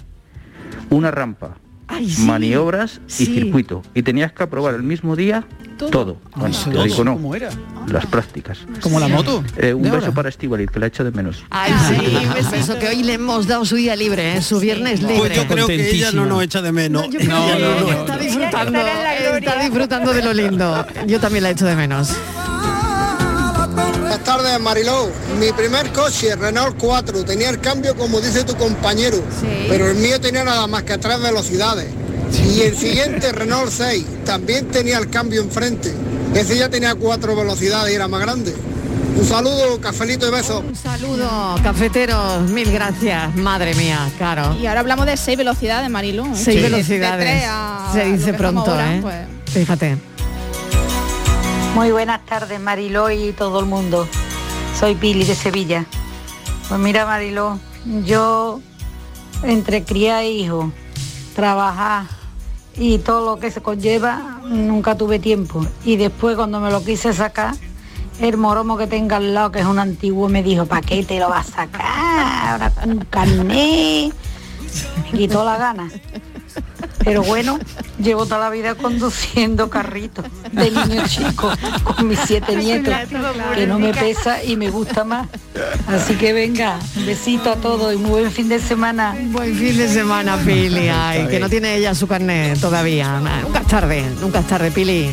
[0.91, 1.57] una rampa,
[1.89, 2.23] Ay, sí.
[2.23, 3.27] maniobras y Sí.
[3.35, 3.83] circuito.
[3.95, 5.45] Y tenías que aprobar el mismo día
[5.77, 6.19] todo.
[6.37, 7.51] Bueno, Todo, teórico no, ¿cómo era?
[7.89, 8.59] las prácticas.
[8.81, 9.43] Como la moto.
[9.59, 10.13] Eh, un beso ahora.
[10.13, 11.45] para Estivaliz, que la echo de menos.
[11.51, 14.43] Ay, sí, un beso que hoy le hemos dado su día libre, ¿eh?
[14.43, 15.17] su viernes libre.
[15.19, 17.03] Pues yo creo que ella no nos echa de menos.
[17.11, 18.79] Yo creo que Ella no nos está disfrutando,
[19.37, 20.87] está disfrutando de lo lindo.
[21.07, 22.15] Yo también la echo de menos.
[24.35, 25.11] Buenas tardes, Mariló.
[25.39, 29.23] Mi primer coche, Renault 4, tenía el cambio como dice tu compañero,
[29.69, 31.87] pero el mío tenía nada más que tres velocidades.
[32.53, 35.95] Y el siguiente, Renault 6, también tenía el cambio enfrente.
[36.35, 38.53] Ese ya tenía cuatro velocidades y era más grande.
[39.17, 40.65] Un saludo, cafelito y besos.
[40.67, 43.37] Un saludo, cafeteros, mil gracias.
[43.37, 44.57] Madre mía, claro.
[44.61, 46.25] Y ahora hablamos de seis velocidades, Mariló.
[46.27, 46.31] ¿eh?
[46.35, 47.25] Seis De- de velocidades.
[47.25, 48.99] tres a Se dice pronto, ahora, ¿eh?
[49.01, 49.15] pues.
[49.53, 49.97] Fíjate.
[51.77, 54.09] Muy buenas tardes, Mariló y todo el mundo.
[54.79, 55.87] Soy Pili de Sevilla.
[56.69, 57.59] Pues mira, Mariló,
[58.05, 58.61] yo
[59.43, 60.73] entre criar hijos,
[61.35, 62.07] trabajar
[62.77, 65.65] y todo lo que se conlleva, nunca tuve tiempo.
[65.85, 67.55] Y después cuando me lo quise sacar,
[68.21, 71.19] el moromo que tenga al lado, que es un antiguo, me dijo, ¿para qué te
[71.19, 72.49] lo vas a sacar?
[72.49, 74.13] Ahora con carné.
[75.05, 75.89] Me quitó la gana.
[77.05, 77.59] Pero bueno,
[77.99, 81.53] llevo toda la vida conduciendo carritos de niño chico
[81.85, 82.95] con mis siete nietos,
[83.55, 85.29] que no me pesa y me gusta más.
[85.87, 89.15] Así que venga, besito a todos y muy buen fin de semana.
[89.27, 90.89] Buen fin de semana, Pili.
[90.89, 93.21] Ay, que no tiene ella su carnet todavía.
[93.43, 95.11] Nunca es tarde, nunca es tarde, Pili.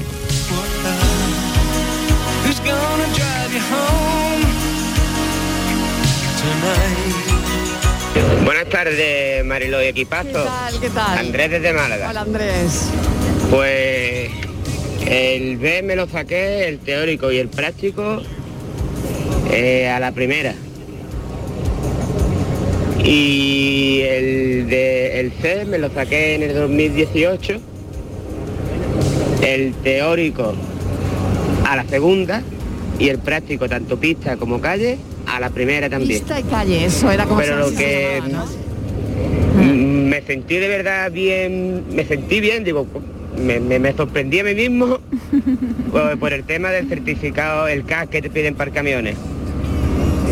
[2.44, 4.42] Who's gonna drive you home
[6.42, 7.31] tonight?
[8.44, 10.30] Buenas tardes, Marilo y equipazo.
[10.30, 10.80] ¿Qué tal?
[10.80, 11.18] ¿Qué tal?
[11.18, 12.10] Andrés desde Málaga.
[12.10, 12.90] Hola, Andrés.
[13.50, 14.30] Pues
[15.08, 18.22] el B me lo saqué, el teórico y el práctico,
[19.52, 20.56] eh, a la primera.
[23.04, 27.60] Y el, de, el C me lo saqué en el 2018
[29.42, 30.54] el teórico
[31.66, 32.44] a la segunda
[33.00, 34.98] y el práctico, tanto pista como calle,
[35.36, 36.20] a la primera también.
[36.20, 38.62] Pista y calle, eso era como Pero se- lo se que llamaba, ¿no?
[39.64, 42.86] me sentí de verdad bien, me sentí bien, digo,
[43.38, 45.00] me, me- me sorprendí a mí mismo
[45.92, 49.16] por, por el tema del certificado, el CAS que te piden para camiones.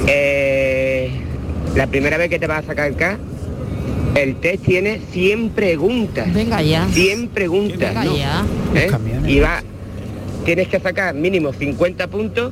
[0.07, 1.11] Eh,
[1.75, 3.17] la primera vez que te vas a sacar el CAS,
[4.15, 6.33] el test tiene 100 preguntas.
[6.33, 6.87] Venga ya.
[6.91, 7.79] 100 preguntas.
[7.79, 8.17] Venga ¿no?
[8.17, 8.45] ya.
[8.75, 8.89] ¿Eh?
[9.27, 9.61] Y va,
[10.45, 12.51] tienes que sacar mínimo 50 puntos,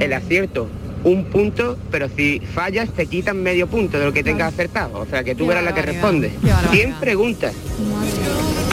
[0.00, 0.68] el acierto
[1.06, 4.98] un punto, pero si fallas te quitan medio punto de lo que tengas acertado.
[4.98, 6.32] O sea que tú Qué verás la que responde.
[6.42, 6.72] qué barbaridad.
[6.72, 7.54] 100 preguntas.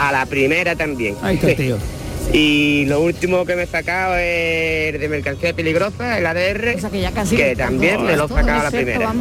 [0.01, 1.15] A la primera también.
[1.21, 1.77] Ahí está, tío.
[2.31, 6.75] Y lo último que me he sacado es el de mercancía peligrosa, el ADR,
[7.29, 9.13] que, también me lo he sacado a la primera.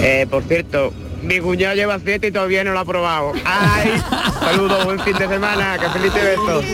[0.00, 3.32] Eh, por cierto, mi cuñado lleva siete y todavía no lo ha probado.
[3.44, 4.00] ¡Ay!
[4.40, 6.64] Saludos, buen fin de semana, que feliz besos.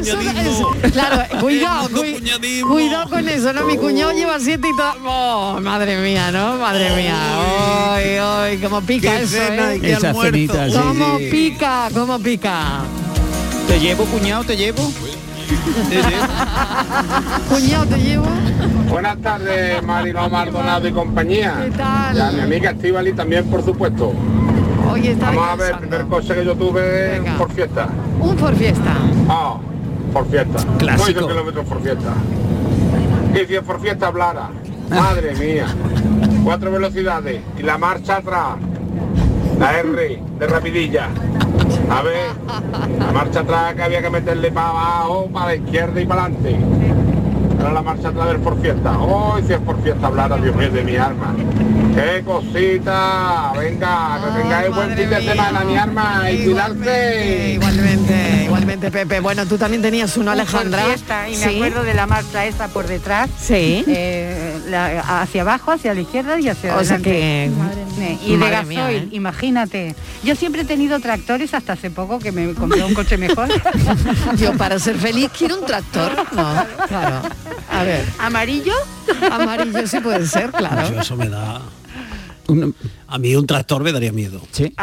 [0.93, 3.65] Claro, cuidado, cui- cuidado con eso, ¿no?
[3.65, 4.95] Mi cuñado lleva siete y todo.
[5.05, 6.57] Oh, madre mía, ¿no?
[6.57, 7.95] Madre mía.
[7.95, 9.77] Ay, ay, cómo pica Qué eso, cena ¿eh?
[9.77, 10.33] y qué Esa almuerzo.
[10.33, 11.29] cenita, sí, cómo sí.
[11.31, 12.81] pica, cómo pica.
[13.69, 14.45] ¿Te llevo, cuñado?
[14.45, 14.93] ¿Te llevo?
[17.49, 18.27] Cuñado, te llevo.
[18.89, 21.57] Buenas tardes, Marino Maldonado y compañía.
[21.65, 22.17] ¿Qué tal?
[22.17, 24.13] Y a mi amiga Estivali también, por supuesto.
[24.91, 27.89] Oye, está Vamos a ver, primer coche que yo tuve por fiesta.
[28.21, 28.95] Un por fiesta.
[29.29, 29.57] Ah,
[30.13, 30.59] por fiesta.
[30.79, 31.21] Clásico.
[31.21, 32.15] 8 kilómetros por fiesta.
[33.35, 34.51] Y si es por fiesta hablara.
[34.91, 35.67] Madre mía.
[36.43, 37.41] Cuatro velocidades.
[37.59, 38.57] Y la marcha atrás.
[39.59, 41.09] La R de rapidilla.
[41.91, 42.31] A ver,
[42.99, 46.57] la marcha atrás que había que meterle para abajo, para la izquierda y para adelante.
[47.59, 48.99] Era la marcha atrás del por fiesta.
[48.99, 51.35] Hoy si es por fiesta hablara, Dios mío, de mi alma.
[51.95, 53.53] ¡Qué cosita!
[53.59, 57.53] Venga, que tengáis buen fin de semana, mi arma, y cuidarse.
[57.55, 59.21] Igualmente, igualmente, Pepe.
[59.21, 60.85] Bueno, tú también tenías uno, Un Alejandra.
[60.85, 61.57] fiesta, y me Sí.
[61.57, 63.29] acuerdo de la marcha esa por detrás.
[63.39, 63.85] Sí.
[63.89, 67.11] Eh, la- hacia abajo, hacia la izquierda y hacia O sea adelante.
[67.11, 67.51] que-
[68.01, 69.09] Y de gasoil, mía, ¿eh?
[69.13, 69.95] imagínate.
[70.23, 73.49] Yo siempre he tenido tractores hasta hace poco que me compré un coche mejor.
[74.37, 76.13] Yo para ser feliz quiero un tractor.
[76.33, 77.23] No, claro.
[77.71, 78.05] A ver.
[78.19, 78.75] ¿Amarillo?
[79.31, 80.89] Amarillo sí puede ser, claro.
[80.91, 81.61] Yo eso me da...
[83.07, 84.41] A mí un tractor me daría miedo.
[84.51, 84.75] Sí.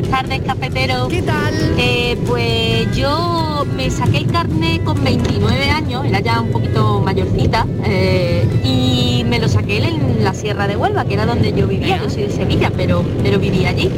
[0.00, 1.08] Buenas tardes, cafetero.
[1.08, 1.52] ¿Qué tal?
[2.26, 8.46] pues yo me saqué el carnet con 29 años, era ya un poquito mayorcita, eh,
[8.64, 12.08] y me lo saqué en la Sierra de Huelva, que era donde yo vivía, yo
[12.08, 13.90] soy de Sevilla, pero, pero vivía allí.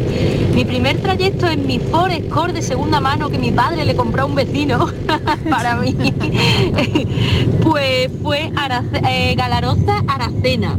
[0.56, 4.22] Mi primer trayecto en mi Ford Escort de segunda mano que mi padre le compró
[4.22, 4.88] a un vecino
[5.50, 5.94] para mí,
[7.62, 10.76] pues fue Arace- eh, Galaroza Aracena.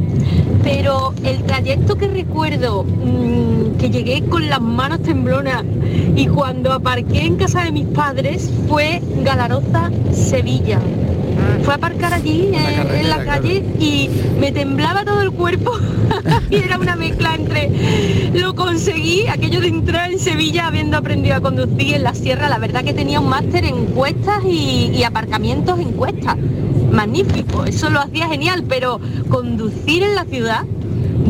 [0.64, 5.64] Pero el trayecto que recuerdo, mm, que llegué con las manos temblonas
[6.16, 10.80] y cuando aparqué en casa de mis padres fue Galaroza, Sevilla.
[11.64, 15.72] Fue a aparcar allí eh, en la calle y me temblaba todo el cuerpo.
[16.50, 17.72] Y era una mezcla entre
[18.34, 22.60] lo conseguí, aquello de entrar en Sevilla habiendo aprendido a conducir en la sierra, la
[22.60, 26.38] verdad que tenía un máster en cuestas y, y aparcamientos en cuestas.
[26.92, 30.64] Magnífico, eso lo hacía genial, pero conducir en la ciudad,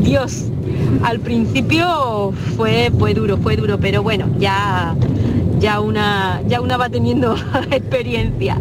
[0.04, 0.46] Dios,
[1.04, 4.96] al principio fue, fue duro, fue duro, pero bueno, ya,
[5.64, 7.36] ya, una, ya una va teniendo
[7.72, 8.60] experiencia.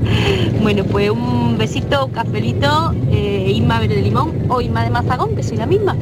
[0.63, 5.43] Bueno, pues un besito, cafelito, eh, Isma Verde de Limón o Isma de Mazagón, que
[5.43, 5.95] soy la misma.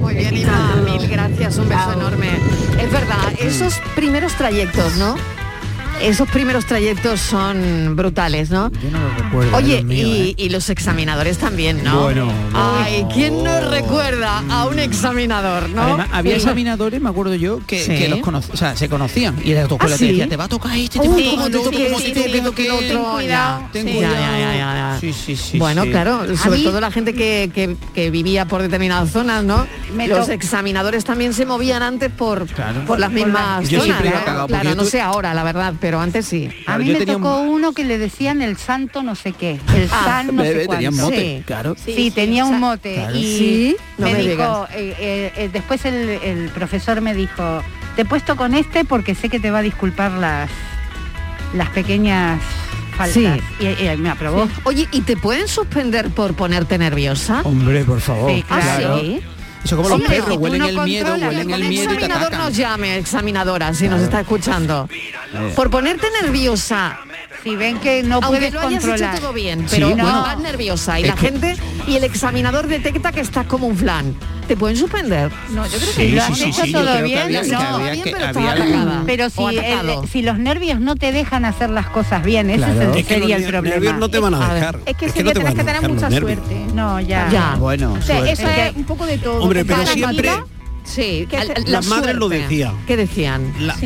[0.00, 2.28] Muy bien, Inma, mil gracias, un beso enorme.
[2.80, 5.14] Es verdad, esos primeros trayectos, ¿no?
[6.02, 8.70] Esos primeros trayectos son brutales, ¿no?
[9.18, 10.34] recuerdo, Oye, Dios mío, y, ¿eh?
[10.36, 12.02] y los examinadores también, ¿no?
[12.04, 15.82] Bueno, Ay, ¿quién no recuerda a un examinador, no?
[15.82, 16.38] Además, había Sí.
[16.40, 17.96] examinadores, me acuerdo yo, que, Sí.
[17.98, 19.36] que los conocían, o sea, se conocían.
[19.44, 20.10] Y la autoescuela ¿Ah, te sí?
[20.12, 22.28] decía, te va a tocar este, te va a tocar te otro, cómo este, te
[22.30, 23.68] te otro, cuidado, ya.
[23.72, 23.92] ten Sí.
[25.00, 25.58] Sí, sí, sí.
[25.58, 25.90] Bueno, sí.
[25.90, 29.66] claro, sobre todo la gente que, que- que vivía por determinadas zonas, ¿no?
[29.94, 32.46] Me Los to- examinadores también se movían antes por,
[32.86, 33.84] por las mismas Yo zonas.
[33.84, 34.24] siempre iba ¿no?
[34.24, 36.50] cagado, Claro, yo no sé ahora, la verdad, pero antes sí.
[36.66, 40.02] A mí me tocó uno que le decían el santo no sé qué, el Ah,
[40.04, 41.04] san no sé tenía cuánto.
[41.06, 41.42] mote, Sí.
[41.46, 41.74] claro.
[41.82, 43.16] Sí, tenía un mote Claro.
[43.16, 47.62] y Sí, no me, me dijo, eh, eh, eh, después el, el profesor me dijo,
[47.96, 50.50] te he puesto con este porque sé que te va a disculpar las,
[51.54, 52.40] las pequeñas
[52.96, 53.40] faltas.
[53.58, 53.64] Sí.
[53.64, 54.46] Y, y me aprobó.
[54.46, 54.52] Sí.
[54.64, 57.40] Oye, ¿y te pueden suspender por ponerte nerviosa?
[57.44, 58.30] Hombre, por favor.
[58.30, 58.96] Sí, claro.
[58.96, 59.20] ¿Ah, sí?
[59.64, 61.86] Eso como los Hombre, perros, y tú huelen no el miedo, huelen el miedo y
[61.86, 62.46] te examinador atacan.
[62.46, 64.88] nos llame, examinadora, si nos está escuchando.
[65.54, 66.98] Por ponerte nerviosa
[67.42, 69.14] Si ven que no Aunque puedes lo hayas controlar.
[69.14, 70.22] hecho todo bien, pero Sí, no, bueno.
[70.22, 71.56] vas nerviosa y Es la que- gente
[71.88, 74.14] y el examinador detecta que estás como un flan.
[74.46, 75.30] ¿Te pueden suspender?
[75.50, 77.78] No, yo creo Sí, que lo sí, has sí, hecho sí, todo bien, había- no,
[77.78, 79.02] bien, pero estás atacada.
[79.06, 80.02] Pero si, atacado.
[80.02, 82.72] el- si los nervios no te dejan hacer las cosas bien, ese Claro.
[82.72, 83.74] es el- Es que sería los el problema.
[83.76, 84.80] nervios no te van a dejar.
[84.86, 86.66] Es que, Es sí que no tienes que tener los mucha suerte.
[86.74, 87.28] No, ya.
[87.30, 87.54] Ya.
[87.60, 88.32] Bueno, O sea, suerte.
[88.32, 89.40] eso es un poco de todo.
[89.42, 90.30] Hombre, pero siempre
[90.82, 92.74] Sí, Que la las madres lo decían.
[92.86, 93.54] ¿Qué decían?
[93.60, 93.76] La-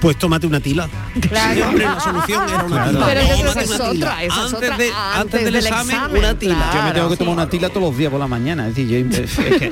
[0.00, 0.88] Pues tómate una tila.
[1.54, 2.90] Siempre la solución era una Claro.
[2.92, 3.06] tila.
[3.06, 5.96] Pero que una es otra, esa es antes, otra, de, antes antes del del examen,
[5.96, 6.70] examen, una tila.
[6.74, 8.68] Yo me tengo que tomar una tila todos los días por la mañana.
[8.68, 9.70] Es decir, yo, es que-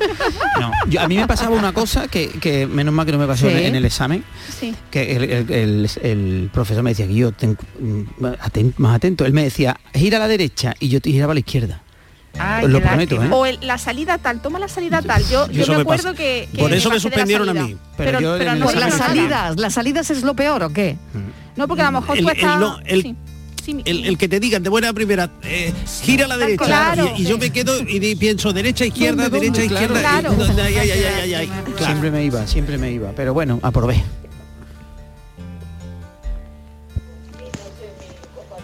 [0.61, 0.71] no.
[0.89, 3.49] Yo- a mí me pasaba una cosa que, que menos mal que no me pasó
[3.49, 3.57] Sí.
[3.57, 4.25] en, el examen,
[4.59, 4.75] Sí.
[4.91, 9.25] que el, el- el- el profesor me decía que yo ten- mm, aten- más atento.
[9.25, 11.81] Él me decía, gira a la derecha y yo te giraba a la izquierda.
[12.39, 13.23] Ay, lo prometo.
[13.23, 13.29] ¿eh?
[13.31, 15.23] O el- la salida tal, toma la salida tal.
[15.29, 17.77] Yo, yo me acuerdo que, que Por eso me suspendieron a mí.
[17.97, 20.71] Pero Pero, yo pero en el no las salidas, las salidas es lo peor o
[20.71, 20.97] qué?
[21.57, 22.61] No, porque a lo mejor El, tú el estás...
[22.61, 23.17] no, el- sí.
[23.65, 26.65] Sí, mi- el- el que te digan de buena primera, eh, gira a la derecha.
[26.65, 27.13] Claro.
[27.19, 29.75] y, y yo me quedo y di- pienso derecha, izquierda, derecha, Claro.
[29.75, 29.99] izquierda.
[29.99, 30.37] y- Claro.
[30.65, 31.85] ay, ay, ay, ay, ay, claro.
[31.85, 33.11] Siempre me iba, siempre me iba.
[33.15, 34.03] Pero bueno, aprobé.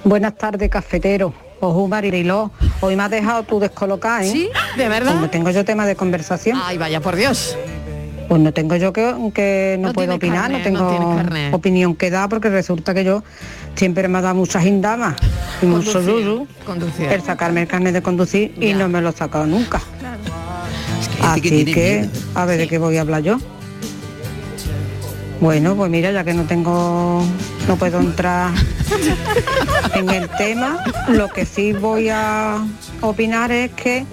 [0.05, 1.33] Buenas tardes, cafetero.
[1.61, 2.51] Ojo, Mariló.
[2.81, 4.31] Hoy me has dejado tú descolocada, ¿eh?
[4.31, 4.51] ¿Sí?
[4.77, 5.15] ¿De verdad?
[5.15, 6.59] Como tengo yo tema de conversación.
[6.63, 7.57] Ay, vaya, por Dios.
[8.29, 11.17] Pues no tengo yo que, que no, No puedo opinar, no no tengo
[11.53, 13.23] opinión que dar porque resulta que yo
[13.75, 15.15] siempre me ha dado muchas indamas
[15.61, 16.47] y mucho yuyu
[16.99, 19.83] el sacarme el carnet de conducir y no me lo he sacado nunca.
[21.21, 23.39] hay Así que, a ver de qué voy a hablar yo.
[25.41, 27.23] Bueno, pues mira, ya que no tengo,
[27.69, 28.53] no puedo entrar
[29.95, 32.65] en el tema, lo que sí voy a
[33.01, 34.07] opinar es que,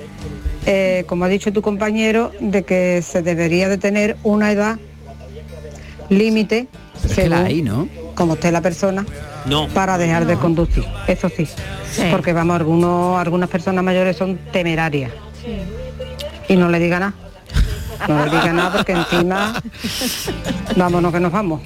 [0.65, 4.77] eh, como ha dicho tu compañero, de que se debería de tener una edad
[6.09, 6.67] límite,
[7.05, 7.87] Es que la según hay, ¿no?
[8.15, 9.05] como esté la persona,
[9.45, 9.67] No.
[9.69, 10.83] para dejar de conducir.
[11.07, 12.03] Eso sí, Sí.
[12.11, 15.11] porque vamos, algunos, algunas personas mayores son temerarias
[16.49, 17.13] y no le diga nada.
[18.07, 19.61] No le diga nada porque encima
[20.75, 21.61] vámonos que nos vamos.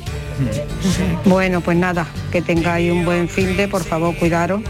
[1.25, 4.61] Bueno, pues nada, que tengáis un buen fin de, por favor, cuidaros,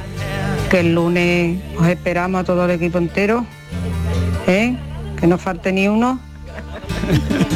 [0.70, 3.46] que el lunes os esperamos a todo el equipo entero,
[4.48, 4.76] ¿eh?
[5.20, 6.20] que no falte ni uno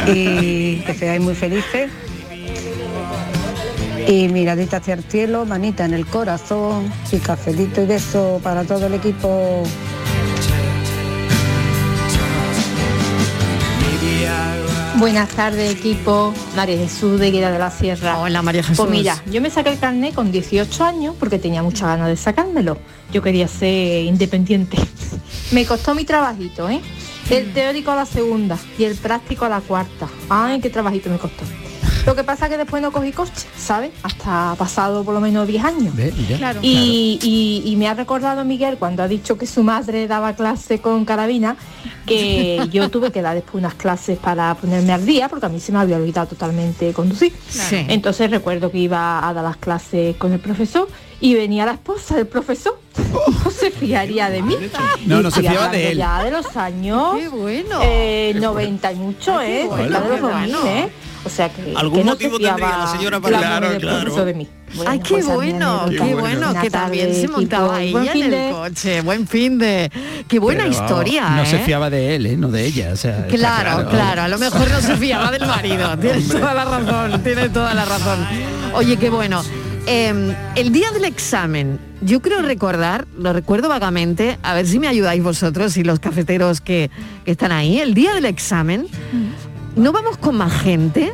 [0.08, 1.92] y que seáis muy felices.
[4.08, 8.88] Y miradita hacia el cielo, manita en el corazón y cafelito y beso para todo
[8.88, 9.64] el equipo.
[15.00, 18.20] Buenas tardes equipo, María Jesús de Guía de la Sierra.
[18.20, 18.86] Hola María Jesús.
[18.86, 22.18] Pues mira, yo me saqué el carnet con 18 años porque tenía muchas ganas de
[22.18, 22.78] sacármelo.
[23.14, 24.78] Yo quería ser independiente.
[25.52, 26.82] Me costó mi trabajito, ¿eh?
[27.30, 30.10] El teórico a la segunda y el práctico a la cuarta.
[30.28, 31.46] Ay, qué trabajito me costó.
[32.10, 33.92] Lo que pasa es que después no cogí coche, ¿sabes?
[34.02, 35.96] Hasta pasado por lo menos 10 años.
[35.96, 36.38] Ve, mira.
[36.38, 36.60] Claro.
[36.64, 40.82] Y, y- y me ha recordado Miguel cuando ha dicho que su madre daba clase
[40.82, 41.56] con carabina,
[42.08, 45.60] que yo tuve que dar después unas clases para ponerme al día, porque a mí
[45.60, 47.32] se me había olvidado totalmente conducir.
[47.48, 47.86] Sí.
[47.90, 50.90] Entonces recuerdo que iba a dar las clases con el profesor
[51.22, 52.80] y venía la esposa del profesor.
[53.46, 54.56] No se fiaría de mí.
[55.06, 55.98] No, Y no se fiaba de él.
[56.00, 57.80] Ya de los años Qué bueno.
[57.84, 59.68] eh, 90 y mucho, Ay, qué ¿eh?
[59.68, 60.60] bueno, de los qué 2000, bueno.
[60.68, 60.90] ¿eh?
[61.26, 64.26] O sea que, Algún que no motivo tendría la señora para- la Claro, claro.
[64.26, 64.48] de mí.
[64.76, 68.00] Bueno, Ay, qué pues a mí bueno, qué bueno, que también se montaba equipo.
[68.00, 69.02] ella Buen en fin el de- coche.
[69.02, 69.92] Buen fin de...
[70.28, 71.64] Qué buena Pero, historia, No se ¿eh?
[71.66, 72.38] fiaba de él, ¿eh?
[72.38, 72.92] no de ella.
[72.94, 75.98] O sea, está Claro, claro, a lo mejor no se fiaba del marido.
[76.02, 78.26] Tienes toda la razón, tienes toda la razón.
[78.74, 79.44] Oye, qué bueno.
[79.88, 84.88] Eh, el día del examen, yo creo recordar, lo recuerdo vagamente, a ver si me
[84.88, 86.92] ayudáis vosotros y los cafeteros que,
[87.26, 88.86] que están ahí, el día del examen,
[89.80, 91.14] ¿no vamos con más gente?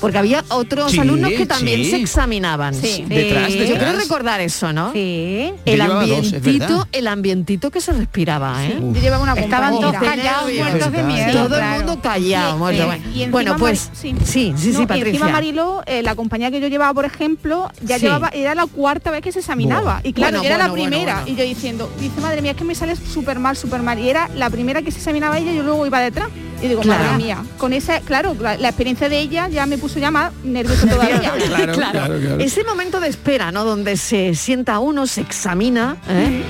[0.00, 1.90] Porque había otros Sí, alumnos que también sí.
[1.90, 2.74] se examinaban.
[2.74, 3.06] Sí.
[3.08, 3.78] Detrás, Yo detrás.
[3.78, 4.92] creo recordar eso, ¿no?
[4.92, 5.50] Sí.
[5.64, 8.76] El Yo dos, ambientito, el ambientito que se respiraba, ¿eh?
[8.92, 11.44] Yo llevaba una Estaban todos callados, muertos de miedo.
[11.44, 12.92] Todo el mundo callado, Sí, muerto.
[13.14, 13.26] sí.
[13.30, 13.54] Bueno.
[13.56, 15.10] Y pues sí, sí, sí, No, y Patricia.
[15.10, 18.04] encima Mariló, eh, la compañía que yo llevaba, por ejemplo, ya Sí.
[18.04, 19.82] llevaba, era la cuarta vez que se examinaba.
[19.82, 20.00] Buah.
[20.02, 21.14] Y claro, Bueno, yo era bueno, la bueno, primera.
[21.22, 21.32] bueno.
[21.32, 23.98] Y yo diciendo, dice, madre mía, es que me sale súper mal, súper mal.
[23.98, 26.28] Y era la primera que se examinaba ella y yo luego iba detrás.
[26.62, 27.04] Y digo, Claro.
[27.04, 30.32] madre mía, con esa, claro, la, la experiencia de ella ya me puso ya más
[30.44, 31.20] nerviosa todavía.
[31.48, 32.38] Claro, claro, claro.
[32.40, 33.64] Ese momento de espera, ¿no?
[33.64, 36.42] Donde se sienta uno, se examina, ¿eh?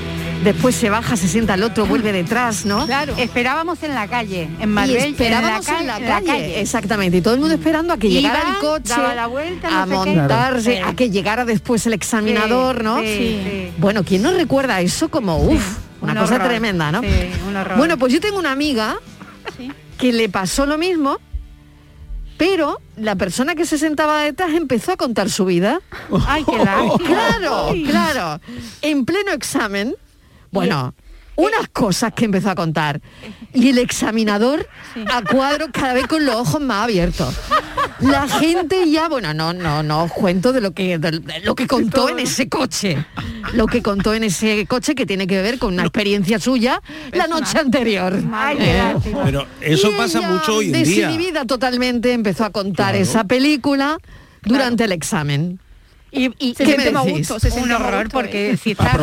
[0.45, 2.87] después se baja, se sienta el otro, vuelve detrás, ¿no?
[2.87, 3.15] Claro.
[3.17, 7.55] Esperábamos en la calle, en Marbella, esperábamos en la, calle, exactamente, y todo el mundo
[7.55, 10.17] esperando a que Iba, llegara el coche, daba la vuelta, no a sé qué.
[10.17, 10.89] montarse, Claro.
[10.91, 13.01] a que llegara después el examinador, ¿no?
[13.01, 13.07] sí,
[13.43, 13.71] sí.
[13.79, 16.49] Bueno, ¿quién nos recuerda eso como, uff, una Un cosa horror.
[16.49, 17.01] tremenda, ¿no?
[17.01, 17.09] Sí,
[17.49, 17.79] un horror.
[17.79, 18.97] Bueno, pues yo tengo una amiga
[19.99, 21.19] que le pasó lo mismo
[22.37, 25.81] Pero la persona que se sentaba detrás empezó a contar su vida.
[26.27, 27.09] Ay, qué lástima.
[27.09, 27.85] Claro, Ay.
[27.85, 28.41] claro.
[28.83, 29.95] En pleno examen,
[30.51, 30.95] bueno,
[31.37, 33.01] unas cosas que empezó a contar.
[33.53, 34.69] Y el examinador
[35.13, 37.35] a cuadro cada vez con los ojos más abiertos.
[38.01, 41.67] La gente ya, bueno, no, no, no os cuento de lo que, de lo que
[41.67, 43.05] contó en ese coche.
[43.53, 46.83] Lo que contó en ese coche que tiene que ver con una experiencia suya
[47.13, 48.15] la noche anterior.
[48.59, 48.95] Eh.
[49.25, 51.09] Pero eso Y pasa ella, mucho hoy en día.
[51.09, 53.99] Desinhibida totalmente, empezó a contar esa película
[54.43, 55.61] durante el examen.
[56.15, 58.57] Y, y Se ¿qué siente me más gusto, se un horror porque ¿eh?
[58.57, 58.97] si estás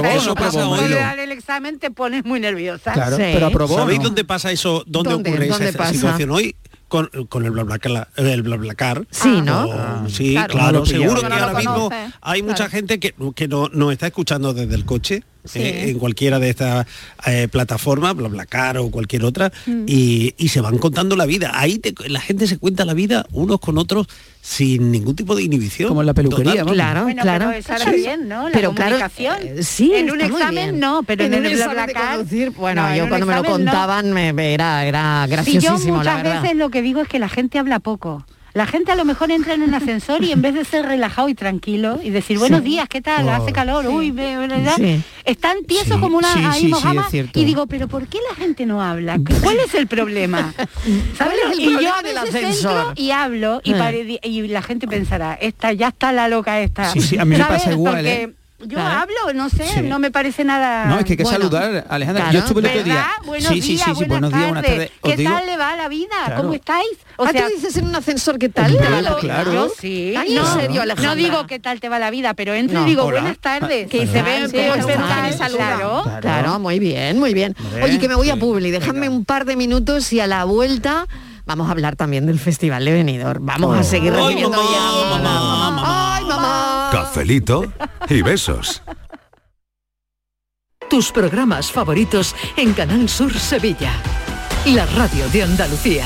[0.96, 2.94] dar el examen te pones muy nerviosa.
[2.94, 3.76] Claro, pero aprobó.
[3.78, 4.06] ¿Sabéis ¿no?
[4.06, 4.84] dónde pasa eso?
[4.88, 5.30] ¿Dónde, ¿Dónde?
[5.30, 5.94] ocurre ¿Dónde esa pasa?
[5.94, 6.56] situación hoy?
[6.88, 8.10] Con, con el BlaBlaCar.
[8.18, 9.06] El BlaBlaCar.
[9.12, 9.66] Sí, ¿no?
[9.66, 10.86] O- sí, Claro.
[10.86, 11.90] seguro que ahora mismo
[12.22, 12.72] hay mucha claro.
[12.72, 15.60] gente que, que no, nos está escuchando desde el coche, Sí.
[15.60, 16.86] eh, en cualquiera de estas
[17.26, 19.84] eh, plataformas, BlaBlaCar o cualquier otra, Mm.
[19.88, 21.52] y, y se van contando la vida.
[21.54, 24.08] Ahí te- la gente se cuenta la vida unos con otros
[24.42, 25.90] sin ningún tipo de inhibición.
[25.90, 26.64] Como en la peluquería.
[26.66, 27.46] Claro, Bueno, claro.
[27.50, 27.96] pero eso Sí.
[27.96, 28.50] bien, ¿no?
[28.50, 29.38] La Pero claro, comunicación.
[29.60, 32.16] eh, sí, en un examen no, pero en, el BlaBlaCar.
[32.18, 33.50] conducir, bueno, no, en yo cuando me lo no.
[33.50, 36.42] contaban me, era, era Y yo graciosísimo, la muchas verdad.
[36.44, 38.26] veces lo que digo es que la gente habla poco.
[38.54, 41.30] La gente a lo mejor entra en un ascensor y en vez de ser relajado
[41.30, 42.66] y tranquilo y decir buenos Sí.
[42.66, 43.26] días, ¿qué tal?
[43.28, 43.32] Oh.
[43.32, 44.76] Hace calor, uy, me- ¿verdad?
[44.76, 45.02] Sí.
[45.24, 48.18] Están tiesos Sí, como una sí, ahí sí, sí, mojama, y digo, pero ¿por qué
[48.30, 49.18] la gente no habla?
[49.42, 50.54] ¿Cuál es el problema?
[51.18, 52.72] ¿Cuál es el y yo del ascensor?
[52.88, 54.20] entro y hablo y, Eh.
[54.24, 56.92] y la gente pensará, esta ya está la loca esta.
[56.92, 58.34] Sí, sí, a mí me pasa igual, Porque ¿eh?
[58.62, 59.02] Yo Claro.
[59.02, 59.82] hablo, no sé, Sí.
[59.82, 60.86] no me parece nada.
[60.86, 62.24] No, es que hay que Bueno, saludar, Alejandra.
[62.26, 62.34] claro.
[62.34, 63.08] Yo estuve el otro día.
[63.26, 64.92] Buenos sí, sí, días, sí, sí, buenos días, buenas tardes.
[65.04, 66.08] ¿Qué digo, tal le va la vida?
[66.26, 66.42] Claro.
[66.42, 66.88] ¿Cómo estáis?
[67.18, 68.72] O ah, sea, tú dices en un ascensor qué tal?
[68.72, 69.20] Hombre, te va la vida?
[69.20, 69.54] claro.
[69.54, 70.14] yo sí.
[70.18, 71.10] Ay, no, en serio, Alejandra.
[71.12, 72.86] no digo qué tal te va la vida, pero entro No.
[72.86, 73.22] y digo Hola.
[73.22, 73.90] buenas tardes.
[73.90, 74.48] Que se ve
[75.50, 76.04] claro.
[76.22, 76.60] Claro.
[76.60, 77.56] Muy bien, muy bien.
[77.84, 78.40] Oye, que me voy a sí.
[78.40, 81.08] Publi, déjame un par de minutos y a la vuelta
[81.46, 83.46] vamos a hablar también del Festival de Benidorm.
[83.46, 85.22] Vamos a seguir Ay, recibiendo mamá, llamadas.
[85.22, 86.16] mamá, mamá.
[86.18, 86.71] Ay, mamá.
[86.92, 87.72] Cafelito
[88.10, 88.82] y besos.
[90.90, 93.94] Tus programas favoritos en Canal Sur Sevilla.
[94.66, 96.06] La radio de Andalucía.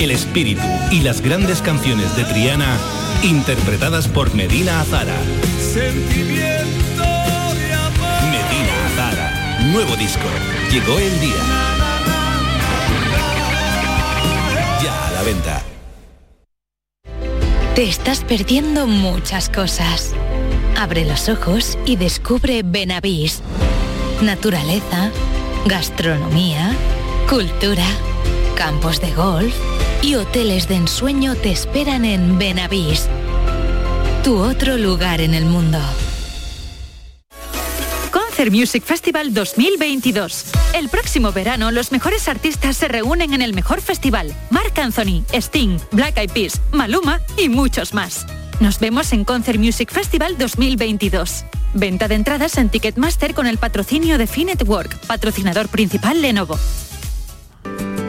[0.00, 2.78] el espíritu y las grandes canciones de Triana
[3.22, 5.14] interpretadas por Medina Azara.
[5.58, 8.22] Sentimiento de amor.
[8.30, 9.58] Medina Azara.
[9.70, 10.24] Nuevo disco.
[10.72, 11.34] Llegó el día.
[14.82, 15.62] Ya a la venta.
[17.74, 20.14] Te estás perdiendo muchas cosas.
[20.78, 23.42] Abre los ojos y descubre Benavís.
[24.22, 25.10] Naturaleza,
[25.66, 26.74] gastronomía,
[27.28, 27.84] cultura,
[28.56, 29.54] campos de golf
[30.02, 33.08] y hoteles de ensueño te esperan en Benavís.
[34.24, 35.78] Tu otro lugar en el mundo.
[38.10, 40.46] Concert Music Festival 2022.
[40.74, 44.34] El próximo verano los mejores artistas se reúnen en el mejor festival.
[44.50, 48.26] Marc Anthony, Sting, Black Eyed Peas, Maluma y muchos más.
[48.60, 51.44] Nos vemos en Concert Music Festival 2022.
[51.74, 56.58] Venta de entradas en Ticketmaster con el patrocinio de Finetwork, patrocinador principal Lenovo.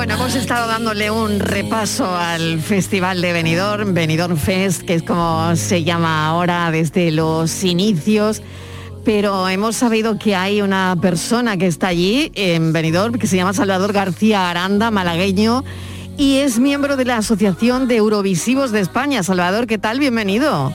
[0.00, 5.54] Bueno, hemos estado dándole un repaso al Festival de Benidorm, Benidorm Fest, que es como
[5.56, 8.40] se llama ahora desde los inicios.
[9.04, 13.52] Pero hemos sabido que hay una persona que está allí en Benidorm, que se llama
[13.52, 15.64] Salvador García Aranda, malagueño,
[16.16, 19.22] y es miembro de la Asociación de Eurovisivos de España.
[19.22, 19.98] Salvador, ¿qué tal?
[19.98, 20.72] Bienvenido.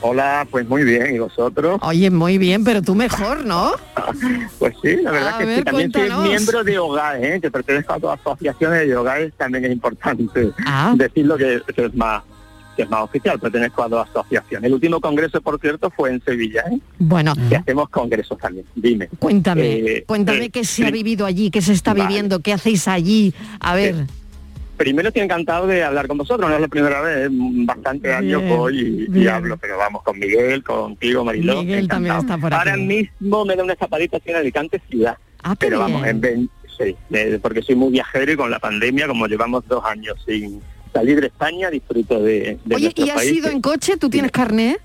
[0.00, 1.78] Hola, pues muy bien, ¿y vosotros?
[1.82, 3.72] Oye, muy bien, pero tú mejor, ¿no?
[4.58, 6.18] Pues sí, la verdad A que ver, sí, también cuéntanos.
[6.22, 7.40] soy miembro de hogares, ¿eh?
[7.40, 10.94] que pertenezco a todas las asociaciones de hogares, también es importante Ah.
[10.96, 12.22] decirlo que, que es más
[12.76, 14.66] que es más oficial, pertenezco a dos asociaciones.
[14.66, 16.80] El último congreso, por cierto, fue en Sevilla, ¿eh?
[16.98, 18.66] Bueno, que hacemos congresos también.
[18.74, 19.08] Dime.
[19.20, 22.08] cuéntame, Eh, cuéntame eh, qué se ha vivido allí, qué se está Vale.
[22.08, 23.32] viviendo, qué hacéis allí.
[23.60, 24.06] A ver.
[24.76, 29.08] Primero estoy encantado de hablar con vosotros, no es la primera vez, bastante años voy
[29.14, 31.62] y, hablo, pero vamos con Miguel, contigo, Mariló.
[31.62, 32.58] Miguel también está por aquí.
[32.68, 36.48] Ahora mismo me da una escapadita así en Alicante ciudad, Ah, pero vamos, en
[36.78, 36.96] sí,
[37.40, 40.60] porque soy muy viajero y con la pandemia, como llevamos dos años sin
[40.92, 43.32] salir de España, disfruto de, de Oye, ¿y has país.
[43.32, 43.96] ido en coche?
[43.96, 44.78] ¿Tú tienes carné?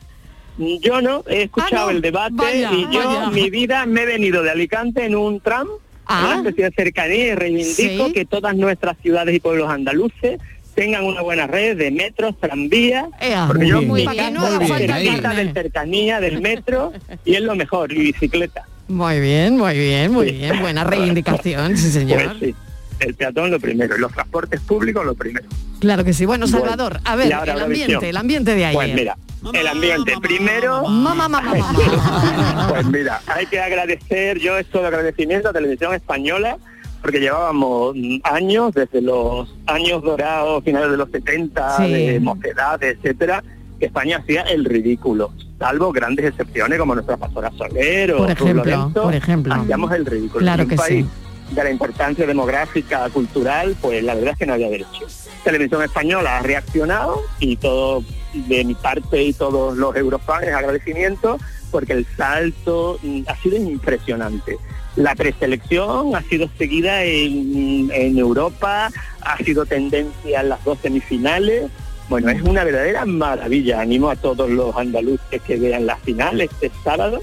[0.82, 1.90] Yo no, he escuchado Ah, no.
[1.92, 3.30] el debate Vaya, y yo, vaya.
[3.32, 5.68] mi vida, me he venido de Alicante en un tram,
[6.10, 6.38] Ah.
[6.42, 8.14] una de cercanía y reivindico Sí.
[8.14, 10.40] que todas nuestras ciudades y pueblos andaluces
[10.76, 13.94] tengan una buena red de metros, tranvías, Ea, porque muy yo bien.
[13.94, 15.46] mi casa carné.
[15.46, 16.94] de cercanía del metro
[17.26, 18.66] y es lo mejor, y bicicleta.
[18.88, 20.36] Muy bien, muy bien, muy Sí.
[20.38, 20.60] bien.
[20.62, 22.24] Buena reivindicación, sí señor.
[22.40, 22.56] Pues sí,
[23.00, 25.48] el peatón lo primero, y los transportes públicos lo primero.
[25.80, 26.26] Claro que sí.
[26.26, 28.06] Bueno, Salvador, a ver, ahora el ambiente, visión.
[28.06, 28.76] el ambiente de ayer.
[28.76, 29.18] Pues mira,
[29.54, 30.82] el ambiente, primero...
[30.88, 31.74] Mamá, mamá, mamá.
[32.70, 36.58] Pues mira, hay que agradecer, yo esto de agradecimiento a Televisión Española,
[37.02, 41.92] porque llevábamos años, desde los años dorados, finales de los 70, Sí.
[41.94, 43.42] de mocedad, etcétera,
[43.80, 48.54] que España hacía el ridículo, salvo grandes excepciones como nuestra pastora Soler o Por ejemplo,
[48.66, 49.54] Lorenzo, por ejemplo.
[49.54, 50.40] hacíamos el ridículo.
[50.42, 51.12] Claro En un que país sí.
[51.52, 55.08] De la importancia demográfica, cultural, pues la verdad es que no había derecho.
[55.44, 61.40] Televisión Española ha reaccionado y todo de mi parte y todos los eurofans agradecimiento
[61.72, 64.58] porque el salto mm, ha sido impresionante.
[64.96, 68.90] La preselección ha sido seguida en, en Europa,
[69.22, 71.70] ha sido tendencia en las dos semifinales.
[72.10, 73.82] Bueno, es una verdadera maravilla.
[73.82, 77.22] Animo a todos los andaluces que vean las finales este sábado.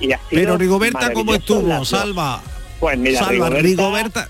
[0.00, 1.84] Y ha sido Pero Rigoberta, ¿cómo estuvo?
[1.84, 2.42] Salva.
[2.80, 4.28] Pues mira, Salva, Rigoberta,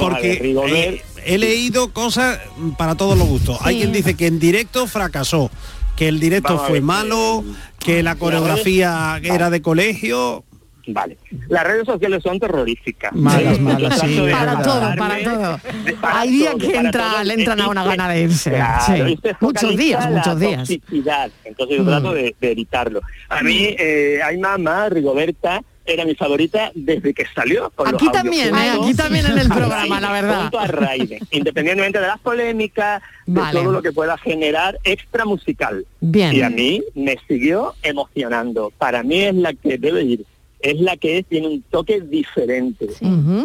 [0.00, 0.32] porque
[0.68, 2.38] eh, he leído cosas
[2.76, 3.58] para todos los gustos.
[3.62, 5.50] Hay quien dice que en directo fracasó,
[5.96, 7.44] que el directo Vamos fue ver, malo,
[7.78, 10.44] que la coreografía era de colegio.
[10.86, 11.18] Vale.
[11.48, 13.12] Las redes sociales son terroríficas.
[13.14, 15.60] Malas, malas, sí, Para todo, para todo.
[16.00, 17.24] para Hay días que entra, todo.
[17.24, 18.50] le entran a una gana de irse.
[18.50, 19.18] Claro, Sí.
[19.40, 20.68] Muchos días, muchos días.
[20.68, 21.30] toxicidad.
[21.44, 21.86] Entonces yo Mm.
[21.86, 23.02] trato de, de evitarlo.
[23.28, 25.62] A mí, eh, hay mamá, Rigoberta,
[25.92, 27.70] era mi favorita desde que salió.
[27.70, 28.70] con Aquí también, ¿eh?
[28.70, 30.42] Aquí también en el programa, la verdad.
[30.42, 33.60] Junto a Raiden, independientemente de las polémicas, de Vale.
[33.60, 35.86] todo lo que pueda generar extra musical.
[36.00, 36.34] Bien.
[36.34, 38.72] Y a mí me siguió emocionando.
[38.78, 40.24] Para mí es la que debe ir.
[40.60, 42.88] Es la que tiene un toque diferente.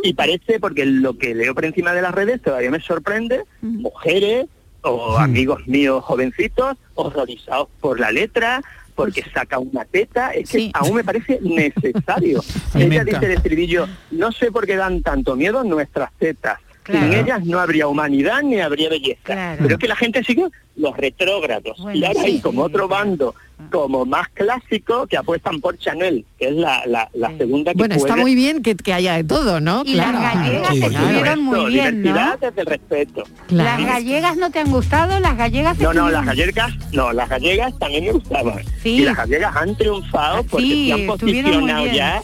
[0.03, 4.47] Y parece, porque lo que leo por encima de las redes todavía me sorprende, mujeres
[4.81, 8.61] o amigos míos jovencitos horrorizados por la letra,
[8.95, 12.41] porque saca una teta, es que aún me parece necesario.
[12.73, 16.59] Ella dice el estribillo, no sé por qué dan tanto miedo nuestras tetas.
[16.85, 19.21] Sin ellas no habría humanidad ni habría belleza.
[19.23, 19.57] Claro.
[19.63, 21.79] Pero es que la gente sigue los retrógrados.
[21.79, 22.25] Bueno, y ahora sí.
[22.27, 23.33] hay como otro bando,
[23.71, 27.95] como más clásico, que apuestan por Chanel, que es la, la, la segunda que Bueno,
[27.95, 29.83] está muy bien que, que haya de todo, ¿no?
[29.85, 32.09] Y las gallegas Sí, se supuesto, muy bien, ¿no?
[32.09, 33.23] diversidad desde el respeto.
[33.49, 35.19] ¿Las gallegas no te han gustado?
[35.19, 38.59] ¿Las gallegas No, no, las gallegas, no, las gallegas también me gustaban.
[38.83, 38.89] Sí.
[38.89, 42.23] Y las gallegas han triunfado porque Sí, se han posicionado ya,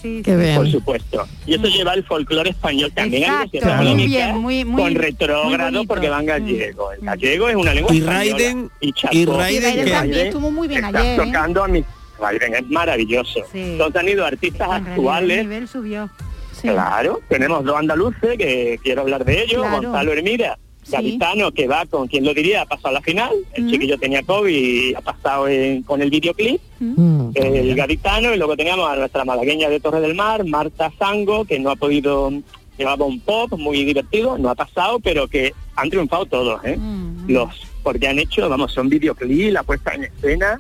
[0.56, 1.28] por supuesto.
[1.46, 4.96] Y eso lleva el folclore español también a Exacto, cierta muy bien, muy- muy- con
[4.96, 6.92] retrógrado porque van gallego.
[6.92, 8.24] El gallego es una lengua Y española.
[8.38, 9.16] Raiden- y, Chacó.
[9.16, 11.18] y Raiden Raiden que- también estuvo muy bien ayer.
[11.26, 11.86] Tocando a mis
[12.20, 13.40] Raiden es maravilloso.
[13.52, 13.60] Sí.
[13.74, 16.10] Entonces han ido artistas En actuales El nivel subió.
[16.54, 16.68] Sí.
[16.68, 19.82] Claro, tenemos dos andaluces que quiero hablar de ellos, Claro.
[19.90, 20.92] Gonzalo Hermida, Sí.
[20.94, 23.70] Gavitano que va con quien lo diría, ha pasado a la final, el Mm.
[23.72, 27.30] chiquillo tenía COVID y ha pasado en- con el videoclip, Mm.
[27.36, 31.60] el Gaditano y luego teníamos a nuestra malagueña de Torre del Mar, Marta Zango, que
[31.60, 32.32] no ha podido,
[32.78, 36.78] llevaba un pop muy divertido, no ha pasado, pero que han triunfado todos, ¿eh?
[36.78, 37.30] Mm.
[37.32, 40.60] Los, porque han hecho, vamos, son videoclip, la puesta en escena,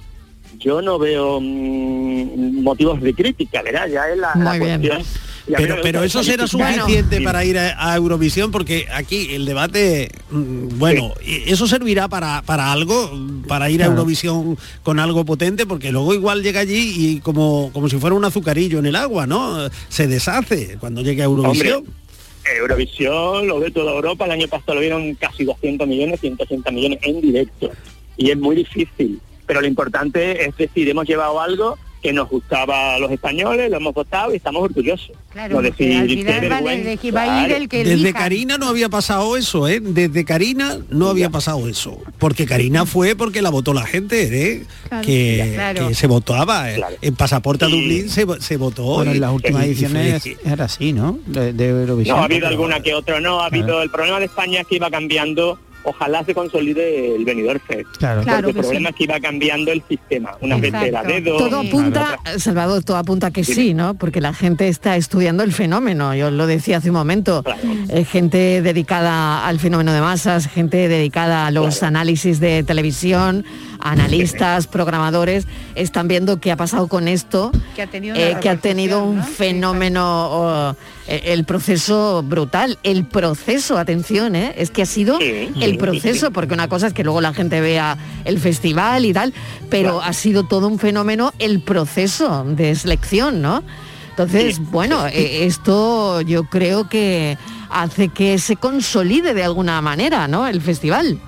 [0.60, 3.88] yo no veo mm, motivos de crítica, ¿verdad?
[3.88, 4.82] Ya es la, la Muy bien.
[4.82, 5.32] cuestión.
[5.58, 11.14] Pero, eso será suficiente para ir a, a Eurovisión porque aquí el debate, mm, bueno,
[11.26, 13.12] eso servirá para, para algo,
[13.48, 13.88] para ir a.
[13.92, 18.24] Eurovisión con algo potente, porque luego igual llega allí y como, como si fuera un
[18.24, 19.70] azucarillo en el agua, ¿no?
[19.90, 21.78] Se deshace cuando llegue a Eurovisión.
[21.80, 26.72] Hombre, Eurovisión lo ve toda Europa, el año pasado lo vieron casi 200 millones, 180
[26.72, 27.72] millones en directo.
[28.16, 29.20] Y es muy difícil.
[29.46, 33.78] Pero lo importante es decir, hemos llevado algo que nos gustaba a los españoles, lo
[33.78, 35.12] hemos votado y estamos orgullosos.
[35.30, 37.56] Claro, No porque decir, al qué final vale vergüenza, de que va a ir claro.
[37.62, 38.18] el que Desde elija.
[38.20, 39.80] Karina no había pasado eso, ¿eh?
[39.80, 42.00] Desde Karina no había pasado eso.
[42.18, 44.24] Porque Karina fue porque la votó la gente,
[44.54, 44.66] ¿eh?
[44.90, 45.06] Claro.
[45.06, 45.88] Que, Claro.
[45.90, 46.72] que se votaba.
[46.72, 46.82] ¿eh?
[47.04, 48.84] En Pasaporte a Dublín se, se votó.
[48.84, 51.20] Bueno, y- en las últimas ediciones era así, ¿no?
[51.28, 52.16] De, de Eurovisión.
[52.18, 54.78] No, ha habido alguna que otra, no, ha habido, el problema de España es que
[54.78, 57.88] iba cambiando, ojalá se consolide el venidor Fest.
[57.98, 58.22] Claro.
[58.22, 58.94] Porque Claro el que problema sí.
[58.94, 61.38] es que iba cambiando el sistema, unas veces era dedo.
[61.38, 63.94] Todo apunta, Salvador, todo apunta que sí, ¿no?
[63.96, 66.16] Porque la gente está estudiando el fenómeno.
[66.16, 67.44] Yo lo decía hace un momento.
[67.90, 73.46] Eh, gente dedicada al fenómeno de masas, gente dedicada a los análisis de televisión,
[73.80, 78.50] analistas, programadores, están viendo qué ha pasado con esto, Que ha tenido una eh, que
[78.50, 80.76] ha tenido un fenómeno, oh,
[81.08, 82.78] el proceso brutal.
[82.84, 84.54] El proceso, atención, ¿eh?
[84.58, 86.32] es que ha sido el proceso, sí.
[86.34, 89.34] porque una cosa es que luego la gente vea el festival y tal,
[89.70, 93.64] pero ha sido todo un fenómeno el proceso de selección, ¿no?
[94.12, 97.38] Entonces, bueno, eh, esto yo creo que
[97.70, 100.48] hace que se consolide de alguna manera, ¿no?
[100.48, 101.20] El festival.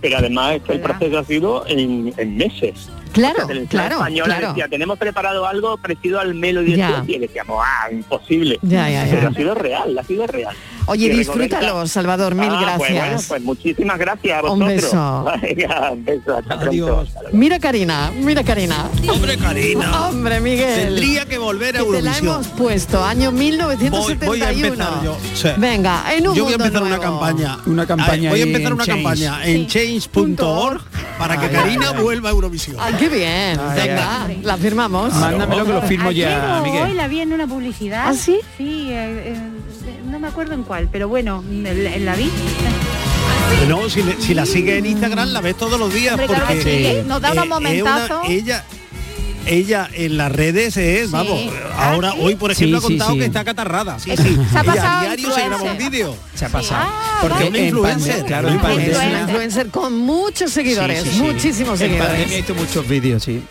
[0.00, 2.90] Pero además es que el proceso ha sido en, en meses.
[3.18, 4.48] Claro, claro, española claro.
[4.48, 6.34] decía, tenemos preparado algo parecido al.
[6.38, 8.58] Fest", y decíamos, ah, imposible.
[8.62, 9.14] Ya, ya, ya.
[9.14, 10.54] Pero ha sido real, ha sido real.
[10.88, 13.26] Oye, Y disfrútalo, Salvador, mil Ah, Pues bueno, gracias.
[13.28, 14.82] pues muchísimas gracias a Un vosotros.
[14.82, 15.24] beso.
[15.42, 17.06] Venga, un beso, hasta pronto.
[17.32, 18.88] Mira Karina, mira Karina.
[19.12, 20.08] Hombre, Karina.
[20.08, 20.74] Hombre, Miguel.
[20.86, 22.34] Tendría que volver a Que te la Eurovisión.
[22.34, 24.26] hemos puesto, año 1971.
[24.26, 25.16] Voy- voy a empezar yo.
[25.34, 25.48] Sí.
[25.58, 27.58] Venga, en un Yo voy a empezar una campaña.
[27.66, 29.02] Una campaña voy a empezar una Change.
[29.02, 30.80] campaña en change.org
[31.18, 32.76] para que Ay, Karina ay, vuelva a Eurovisión.
[32.80, 33.60] Ay, qué bien.
[33.60, 35.12] Ay, Venga, la firmamos.
[35.14, 36.82] Mándamelo que lo firmo Ayer ya, Miguel.
[36.84, 38.04] Hoy la vi en una publicidad.
[38.06, 38.38] ¿Ah, sí?
[38.56, 39.40] Sí, eh, eh,
[40.18, 42.28] no me acuerdo en cuál, pero bueno, en la vi.
[43.68, 46.58] No, si, le- si la sigue en Instagram la ves todos los días Hombre, porque
[46.62, 48.22] que sí, nos da unos una- momentazos.
[48.28, 48.64] ella
[49.48, 51.40] ella en las redes es, vamos,
[51.76, 52.18] Ah, ahora ¿sí?
[52.20, 53.18] hoy por ejemplo Sí, ha contado sí.
[53.18, 53.98] que está catarrada.
[53.98, 56.16] Sí, Se ha Ella pasado a diario se graba un vídeo.
[56.34, 56.90] Se ha pasado.
[57.22, 58.24] Porque es una en influencer.
[58.24, 61.22] claro, Una influencer con muchos seguidores, Sí, sí, sí.
[61.22, 62.36] muchísimos En pandemia he seguidores.
[62.46, 63.42] visto muchos vídeos, sí.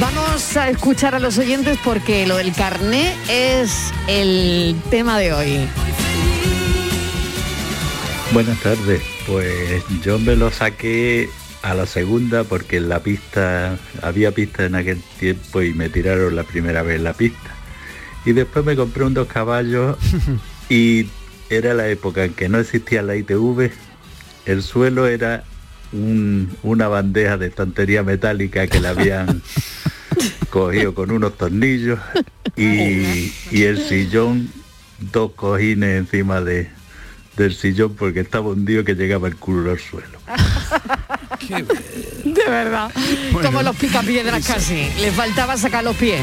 [0.00, 5.58] Vamos a escuchar a los oyentes porque lo del carné es el tema de hoy.
[8.32, 11.28] Buenas tardes, pues yo me lo saqué
[11.62, 16.34] a la segunda porque en la pista, había pista en aquel tiempo y me tiraron
[16.36, 17.50] la primera vez la pista.
[18.24, 19.96] Y después me compré un dos caballos
[20.68, 21.06] y
[21.50, 23.70] era la época en que no existía la ITV,
[24.46, 25.44] el suelo era
[25.92, 29.42] un- una bandeja de estantería metálica que la habían
[30.50, 31.98] cogido con unos tornillos
[32.56, 34.48] y, y el sillón,
[35.12, 36.68] dos cojines encima de,
[37.36, 40.18] del sillón porque estaba hundido que llegaba el culo al suelo.
[42.24, 42.90] De verdad.
[43.42, 44.88] Como los picapiedras casi.
[45.00, 46.20] Le faltaba sacar los pies.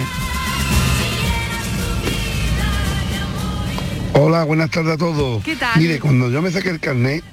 [4.14, 5.44] Hola, buenas tardes a todos.
[5.44, 5.80] ¿Qué tal?
[5.80, 7.24] Mire, cuando yo me saqué el carnet,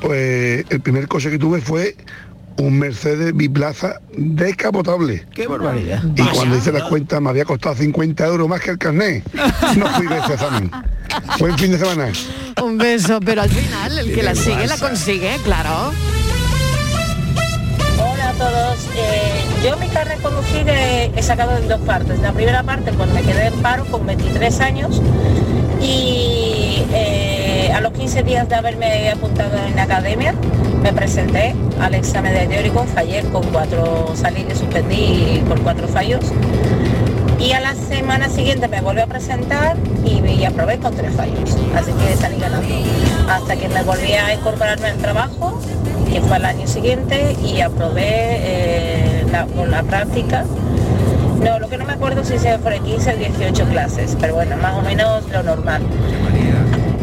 [0.00, 1.96] pues el primer coche que tuve fue
[2.58, 5.26] un Mercedes biplaza descapotable.
[5.34, 6.02] Qué barbaridad.
[6.16, 9.24] Y cuando hice la cuenta me había costado 50 euros más que el carnet.
[9.76, 10.70] No fui de ese examen.
[11.38, 12.12] Buen fin de semana.
[12.62, 15.92] Un beso, pero al final el que la sigue la consigue, claro.
[19.62, 19.86] Yo mi
[20.22, 22.18] conducir eh, he sacado en dos partes.
[22.20, 25.00] La primera parte cuando me quedé en paro con 23 años
[25.80, 30.34] y eh, a los 15 días de haberme apuntado en la academia
[30.82, 36.24] me presenté al examen de teórico, fallé con cuatro, salí y suspendí por cuatro fallos
[37.38, 41.56] y a la semana siguiente me volví a presentar y, y aprobé con tres fallos.
[41.76, 42.68] Así que salí ganando.
[43.28, 45.60] Hasta que me volví a incorporarme al trabajo,
[46.12, 49.21] que fue el año siguiente, y aprobé eh,
[49.54, 50.44] con la práctica.
[51.42, 54.56] No, lo que no me acuerdo si se fue 15 o 18 clases, pero bueno,
[54.58, 55.82] más o menos lo normal.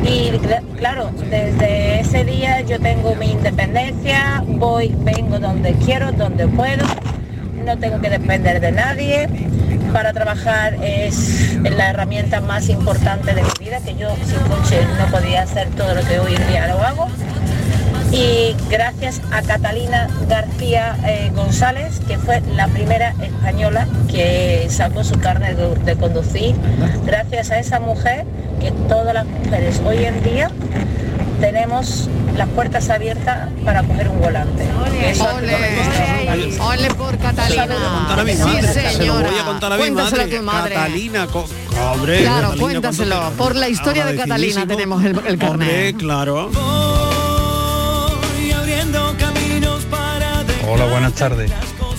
[0.03, 6.47] Y cl- claro, desde ese día yo tengo mi independencia, voy, vengo donde quiero, donde
[6.47, 6.85] puedo,
[7.65, 9.27] no tengo que depender de nadie.
[9.91, 15.05] Para trabajar es la herramienta más importante de mi vida, que yo sin coche no
[15.07, 17.07] podía hacer todo lo que hoy en día lo hago.
[18.11, 25.19] Y gracias a Catalina García eh, González, que fue la primera española que sacó su
[25.19, 26.55] carne de, de conducir,
[27.05, 28.25] gracias a esa mujer
[28.59, 30.49] que todas las mujeres hoy en día
[31.39, 34.63] tenemos las puertas abiertas para coger un volante.
[35.05, 36.65] Eso que gusta.
[36.65, 37.67] Ole por Catalina.
[37.67, 39.29] Contar a mi Sí, madre, se lo señora.
[39.29, 40.35] voy a contar a mi Cuéntaselo madre.
[40.35, 40.73] a tu madre.
[40.75, 41.45] Catalina, co-
[41.91, 43.15] hombre, Claro, Catalina, cuéntaselo.
[43.15, 45.43] ¿cuánto te- Por la historia de Catalina tenemos el, el carnet.
[45.49, 46.49] Hombre, claro.
[50.71, 51.51] Hola, buenas tardes.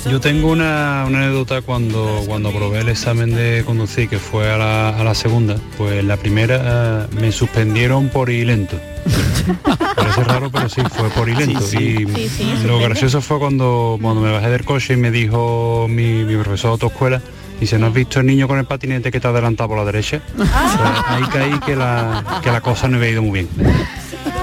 [0.09, 4.57] Yo tengo una, una anécdota cuando, cuando probé el examen de conducir, que fue a
[4.57, 5.57] la, a la segunda.
[5.77, 8.79] Pues la primera eh, me suspendieron por ir lento.
[9.97, 11.61] Parece raro, pero sí, fue por ir lento.
[11.61, 12.23] Sí, sí.
[12.23, 16.25] Y Sí, lo gracioso fue cuando, cuando me bajé del coche y me dijo mi,
[16.25, 17.21] mi profesor de autoescuela,
[17.59, 19.85] dice, ¿no has visto el niño con el patinete que te ha adelantado por la
[19.85, 20.21] derecha?
[20.37, 23.49] Pues ahí caí que la, que la cosa no había ido muy bien.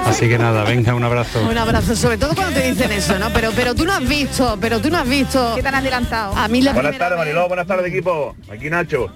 [0.08, 1.46] Así que nada, venga, un abrazo.
[1.48, 3.30] Un abrazo, sobre todo cuando te dicen eso, ¿no?
[3.32, 5.52] Pero pero tú no has visto, pero tú no has visto.
[5.54, 6.34] ¿Qué tan adelantado?
[6.36, 8.34] A mí la Buenas tardes, Mariló, buenas tardes, equipo.
[8.50, 9.12] Aquí Nacho.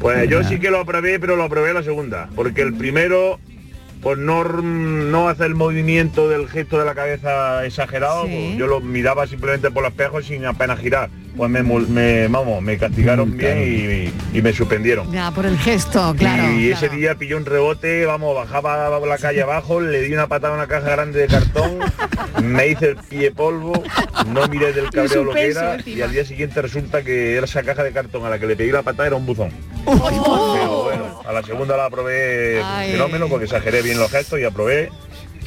[0.00, 2.28] Pues yo sí que lo aprobé, pero lo aprobé la segunda.
[2.36, 3.40] Porque el primero,
[4.02, 8.80] por no, no hacer el movimiento del gesto de la cabeza exagerado, pues yo lo
[8.80, 11.10] miraba simplemente por los espejos sin apenas girar.
[11.36, 15.12] Pues me, me, vamos, me castigaron bien y, y me suspendieron.
[15.12, 16.52] Ya, por el gesto, claro.
[16.52, 16.86] y claro.
[16.86, 20.54] ese día pilló un rebote, vamos, bajaba por la calle abajo, le di una patada
[20.54, 21.78] a una caja grande de cartón,
[22.42, 23.80] me hice el pie polvo,
[24.32, 25.96] no miré del cabreo lo que era encima.
[25.96, 28.56] y al día siguiente resulta que era esa caja de cartón a la que le
[28.56, 29.50] pedí la patada era un buzón.
[29.88, 34.90] Pero bueno, a la segunda la aprobé fenómeno porque exageré bien los gestos y aprobé.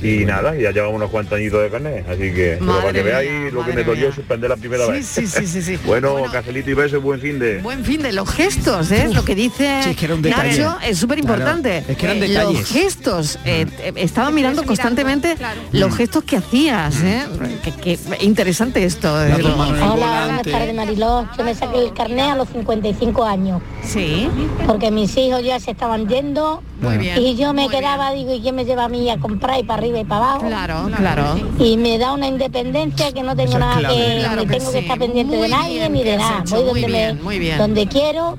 [0.01, 3.31] Y nada, ya llevamos unos cuantos añitos de carnet, así que pero para que veáis
[3.31, 5.05] mía, lo que me dolió suspender la primera Sí, vez.
[5.05, 5.77] sí, sí, sí, sí.
[5.85, 7.59] bueno, cafelito y beso y buen fin de.
[7.59, 9.09] Buen fin de los gestos, ¿eh?
[9.13, 10.57] Lo que dice Sí, es que era un detalle.
[10.59, 11.83] Nacho es súper importante.
[11.85, 12.67] Claro, es que eran Los detalles.
[12.67, 15.35] gestos, eh, eh, estaba mirando constantemente
[15.71, 17.23] los gestos que hacías, ¿eh?
[17.63, 19.13] Que, que- interesante esto.
[19.13, 21.27] Hola, buenas tardes Mariló.
[21.37, 23.61] Yo me saqué el carnet a los 55 años.
[23.83, 24.27] Sí.
[24.65, 26.63] Porque mis hijos ya se estaban yendo.
[26.81, 29.59] Muy bien, Y yo me quedaba, digo, ¿y quién me lleva a mí a comprar
[29.59, 30.47] y para arriba y para abajo?
[30.47, 31.39] Claro, claro.
[31.59, 33.95] Y me da una independencia que no tengo nada clave.
[33.95, 36.43] que, Claro ni que tengo que estar pendiente Muy de nadie bien ni de nada.
[36.49, 37.57] Voy muy donde bien, me, muy bien.
[37.59, 38.37] donde quiero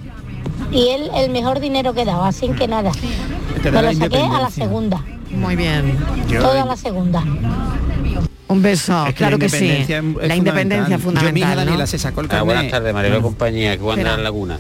[0.73, 2.91] y él el mejor dinero que daba, así que nada.
[3.63, 5.05] Me lo la saqué a la segunda.
[5.31, 5.97] Muy bien.
[6.29, 7.23] Toda la segunda.
[8.49, 9.67] Un beso, Es que claro la que sí.
[9.69, 9.89] es-
[10.29, 11.29] la independencia fundamental.
[11.29, 11.57] Yo, mi hija fundamental.
[11.57, 11.87] Daniela ¿no?
[11.87, 14.11] se sacó el Ah, buenas tardes, Mariló compañía, que Espera.
[14.11, 14.59] en la laguna.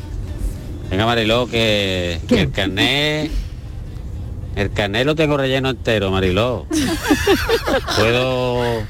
[0.90, 3.30] Venga, Mariló, que, que el carnet...
[4.54, 6.66] El carnet lo tengo relleno entero, Mariló.
[7.96, 8.82] puedo,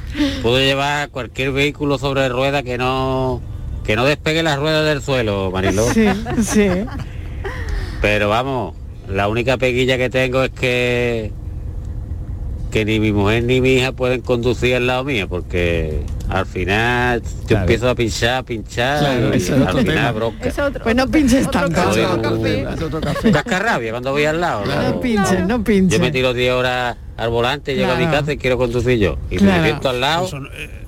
[0.42, 3.40] puedo llevar cualquier vehículo sobre rueda que no
[3.84, 5.84] que no despegue las ruedas del suelo, Mariló.
[5.92, 6.06] Sí,
[6.42, 6.68] sí.
[8.00, 8.74] Pero vamos,
[9.08, 11.32] la única peguilla que tengo es que
[12.72, 16.00] que ni mi mujer ni mi hija pueden conducir al lado mío porque
[16.30, 20.12] al final yo empiezo a pinchar, pinchar Claro, y es al otro final tema.
[20.12, 20.50] bronca.
[20.82, 21.80] Pues no pinches tanto.
[23.32, 24.60] Cascarrabia cuando voy al lado.
[24.60, 25.00] No claro.
[25.00, 25.98] pinches, no pinches.
[25.98, 29.18] Yo me tiro 10 horas al volante, llego a mi casa y quiero conducir yo.
[29.30, 29.60] Y Claro.
[29.62, 30.28] me siento al lado,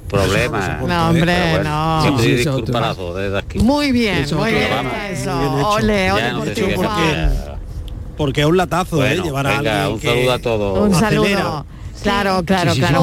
[0.09, 0.79] problema.
[0.87, 1.65] No, hombre, bueno,
[2.11, 2.19] no.
[2.19, 3.59] Sí, sí, eso desde aquí.
[3.59, 4.69] Muy bien, Eso muy bien.
[5.11, 5.69] Eso.
[5.71, 7.31] Ole, ole Ya no por sé ti, Juan.
[8.17, 9.09] Porque es un latazo, ¿eh?
[9.09, 10.89] Bueno, Llevar a venga, alguien un que saludo a todos.
[10.89, 11.39] Un acelera.
[11.41, 11.67] saludo.
[12.05, 12.93] Claro, claro, Sí, sí, sí.
[12.93, 13.01] claro.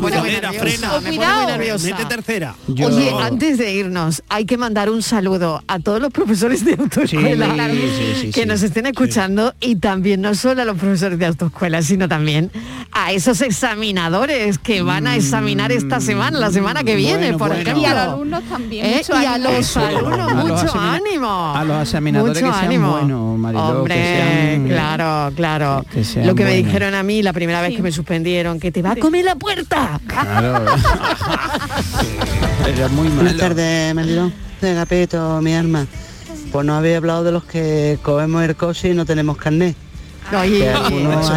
[0.00, 2.08] Cuidado frena.
[2.08, 2.54] tercera.
[2.68, 7.46] Oye, antes de irnos, hay que mandar un saludo a todos los profesores de autoescuela
[7.46, 7.74] Sí, claro.
[7.74, 8.46] sí, sí, que sí.
[8.46, 12.50] nos estén escuchando y también no solo a los profesores de autoescuela, sino también
[12.92, 17.48] a esos examinadores que van a examinar esta semana, la semana que viene, Bueno, por
[17.48, 17.62] bueno.
[17.62, 17.82] ejemplo.
[17.82, 18.86] Y a los alumnos también.
[18.86, 18.96] ¿Eh?
[18.98, 21.54] mucho Y a los alumnos, A los mucho ánimo.
[21.56, 22.90] A los examinadores Mucho que sean ánimo.
[22.92, 25.84] buenos, Mariló, Hombre, que sean- claro, claro.
[25.92, 28.72] que sean Lo que me dijeron a mí la primera vez que me suspendieron, que
[28.72, 30.00] te va a comer la puerta.
[30.06, 30.64] Claro.
[32.66, 33.38] Era muy Buenas malo.
[33.38, 34.32] tardes, Mariló.
[34.60, 35.86] De Gapeto, mi alma.
[36.52, 39.76] Pues no había hablado de los que cogemos el coche y no tenemos carnet.
[40.38, 41.34] Oye, Que algunos no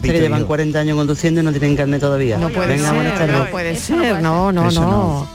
[0.00, 0.46] que llevan yo.
[0.46, 2.38] 40 años conduciendo y no tienen carnet todavía.
[2.38, 3.44] No puede Venga, buenas ser, tardes.
[3.44, 5.28] no puede ser, no, no, Eso no.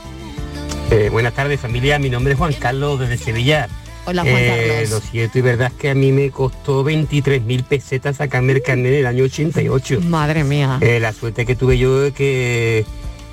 [0.90, 3.68] Eh, buenas tardes familia, mi nombre es Juan Carlos desde Sevilla.
[4.06, 4.90] Hola, Juan Eh, Carlos.
[4.90, 8.92] Lo cierto y verdad es que a mí me costó 23.000 pesetas sacarme el carnet
[8.92, 10.00] en el año 88.
[10.02, 10.78] Madre mía.
[10.80, 12.84] Eh, la suerte que tuve yo es que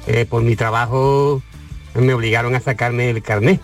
[0.08, 1.42] eh, por mi trabajo
[1.96, 3.60] me obligaron a sacarme el carnet.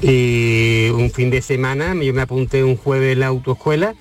[0.00, 3.94] Y un fin de semana yo me apunté un jueves en la autoescuela,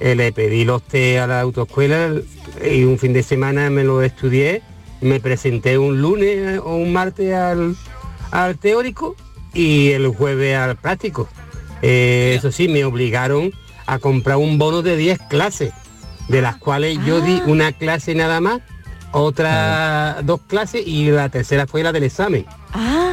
[0.00, 2.12] eh, le pedí los test a la autoescuela
[2.64, 4.62] y un fin de semana me lo estudié,
[5.00, 7.76] me presenté un lunes o un martes al,
[8.30, 9.16] al teórico
[9.54, 11.28] y el jueves al práctico.
[11.82, 13.52] Eh, eso sí, me obligaron
[13.86, 15.72] a comprar un bono de 10 clases,
[16.28, 18.60] de las cuales yo di una clase nada más,
[19.12, 22.44] otras dos clases y la tercera fue la del examen.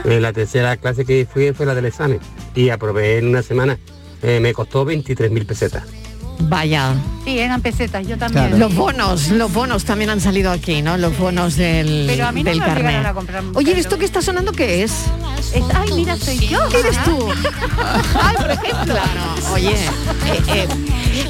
[0.03, 2.19] Eh, la tercera clase que fui fue la del examen
[2.53, 3.79] y aprobé en una semana.
[4.21, 5.83] Eh, me costó 23 mil pesetas.
[6.47, 6.93] Vaya.
[7.23, 8.59] Sí, eran pesetas, yo también.
[8.59, 10.95] Los bonos, los bonos también han salido aquí, ¿no?
[10.95, 13.05] Los bonos del, Pero a mí no del me obligaron carnet.
[13.07, 14.91] a comprar un Oye, ¿esto que está sonando qué es?
[15.51, 16.59] Es- ay, mira, soy yo.
[16.67, 17.27] ¿Eres tú?
[18.21, 18.93] Ay, por ejemplo.
[18.93, 20.67] Claro, oye, eh, eh,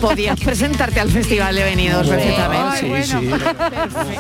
[0.02, 3.04] podías presentarte al Festival de Venidos perfectamente.
[3.06, 3.30] Sí, sí.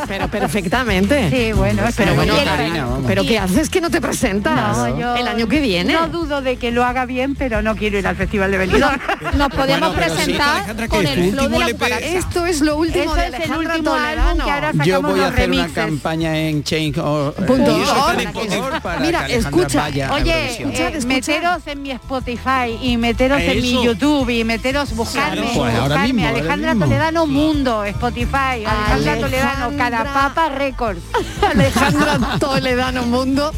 [0.07, 1.29] Pero perfectamente.
[1.29, 4.77] Sí, bueno, pero pero bueno, Karina, pero ¿qué haces que no te presentas?
[4.77, 5.93] No, yo el año que viene.
[5.93, 8.97] No dudo de que lo haga bien, pero no quiero ir al Festival de Benidorm.
[9.37, 11.73] Nos podemos pero presentar Alejandra, el ¿Tu flow de último la LP?
[11.73, 12.05] cucaracha.
[12.05, 14.45] Esto es lo último Eso de es el Alejandra último álbum Toledano.
[14.45, 18.79] que ahora Yo sacamos voy a los hacer una campaña en Change or- Punto Spotify
[18.83, 23.61] para Mira, que Alejandra escucha, vaya Oye, eh, meteros en mi Spotify y meteros en
[23.61, 23.83] mi.
[23.83, 26.75] YouTube y meteros, buscarme, Pues ahora buscarme, mismo, ahora Alejandra.
[26.85, 31.01] Toledano Mundo, Spotify, Alejandra Toledano, Alejandra- Carapapa Records.
[31.49, 33.51] Alejandra Toledano Mundo,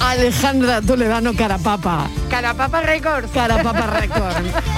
[0.00, 2.08] Alejandra Toledano Carapapa.
[2.30, 3.30] Carapapa Records.
[3.32, 4.44] Carapapa Record.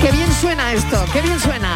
[0.00, 1.74] Qué bien suena esto, qué bien suena.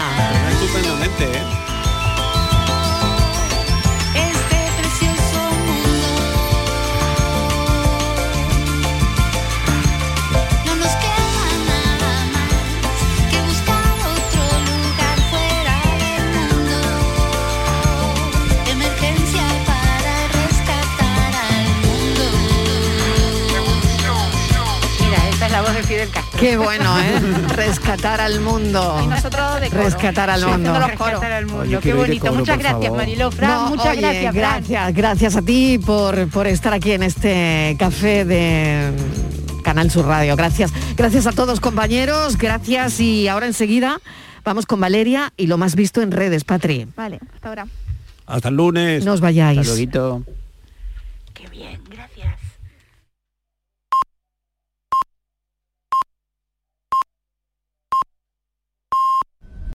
[25.75, 26.41] De Fidel Castro.
[26.41, 27.21] Qué bueno, ¿eh?
[27.49, 29.01] Rescatar al mundo.
[29.05, 29.83] Y nosotros de coro.
[29.83, 30.71] Rescatar al mundo.
[30.71, 31.11] Haciendo los coros.
[31.13, 31.61] Rescatar al mundo.
[31.63, 32.21] Oye, Qué bonito.
[32.27, 32.99] coro, Muchas gracias, favor.
[32.99, 33.31] Mariló.
[33.31, 34.35] Fran, No, muchas oye, gracias, Fran.
[34.35, 38.93] gracias, gracias a ti por, por estar aquí en este café de
[39.63, 40.37] Canal Sur Radio.
[40.37, 44.01] Gracias, gracias a todos compañeros, gracias y ahora enseguida
[44.45, 46.87] vamos con Valeria y lo más visto en redes, Patri.
[46.97, 47.67] Vale, hasta ahora.
[48.27, 49.05] Hasta el lunes.
[49.05, 49.59] No os vayáis.
[49.61, 50.44] Hasta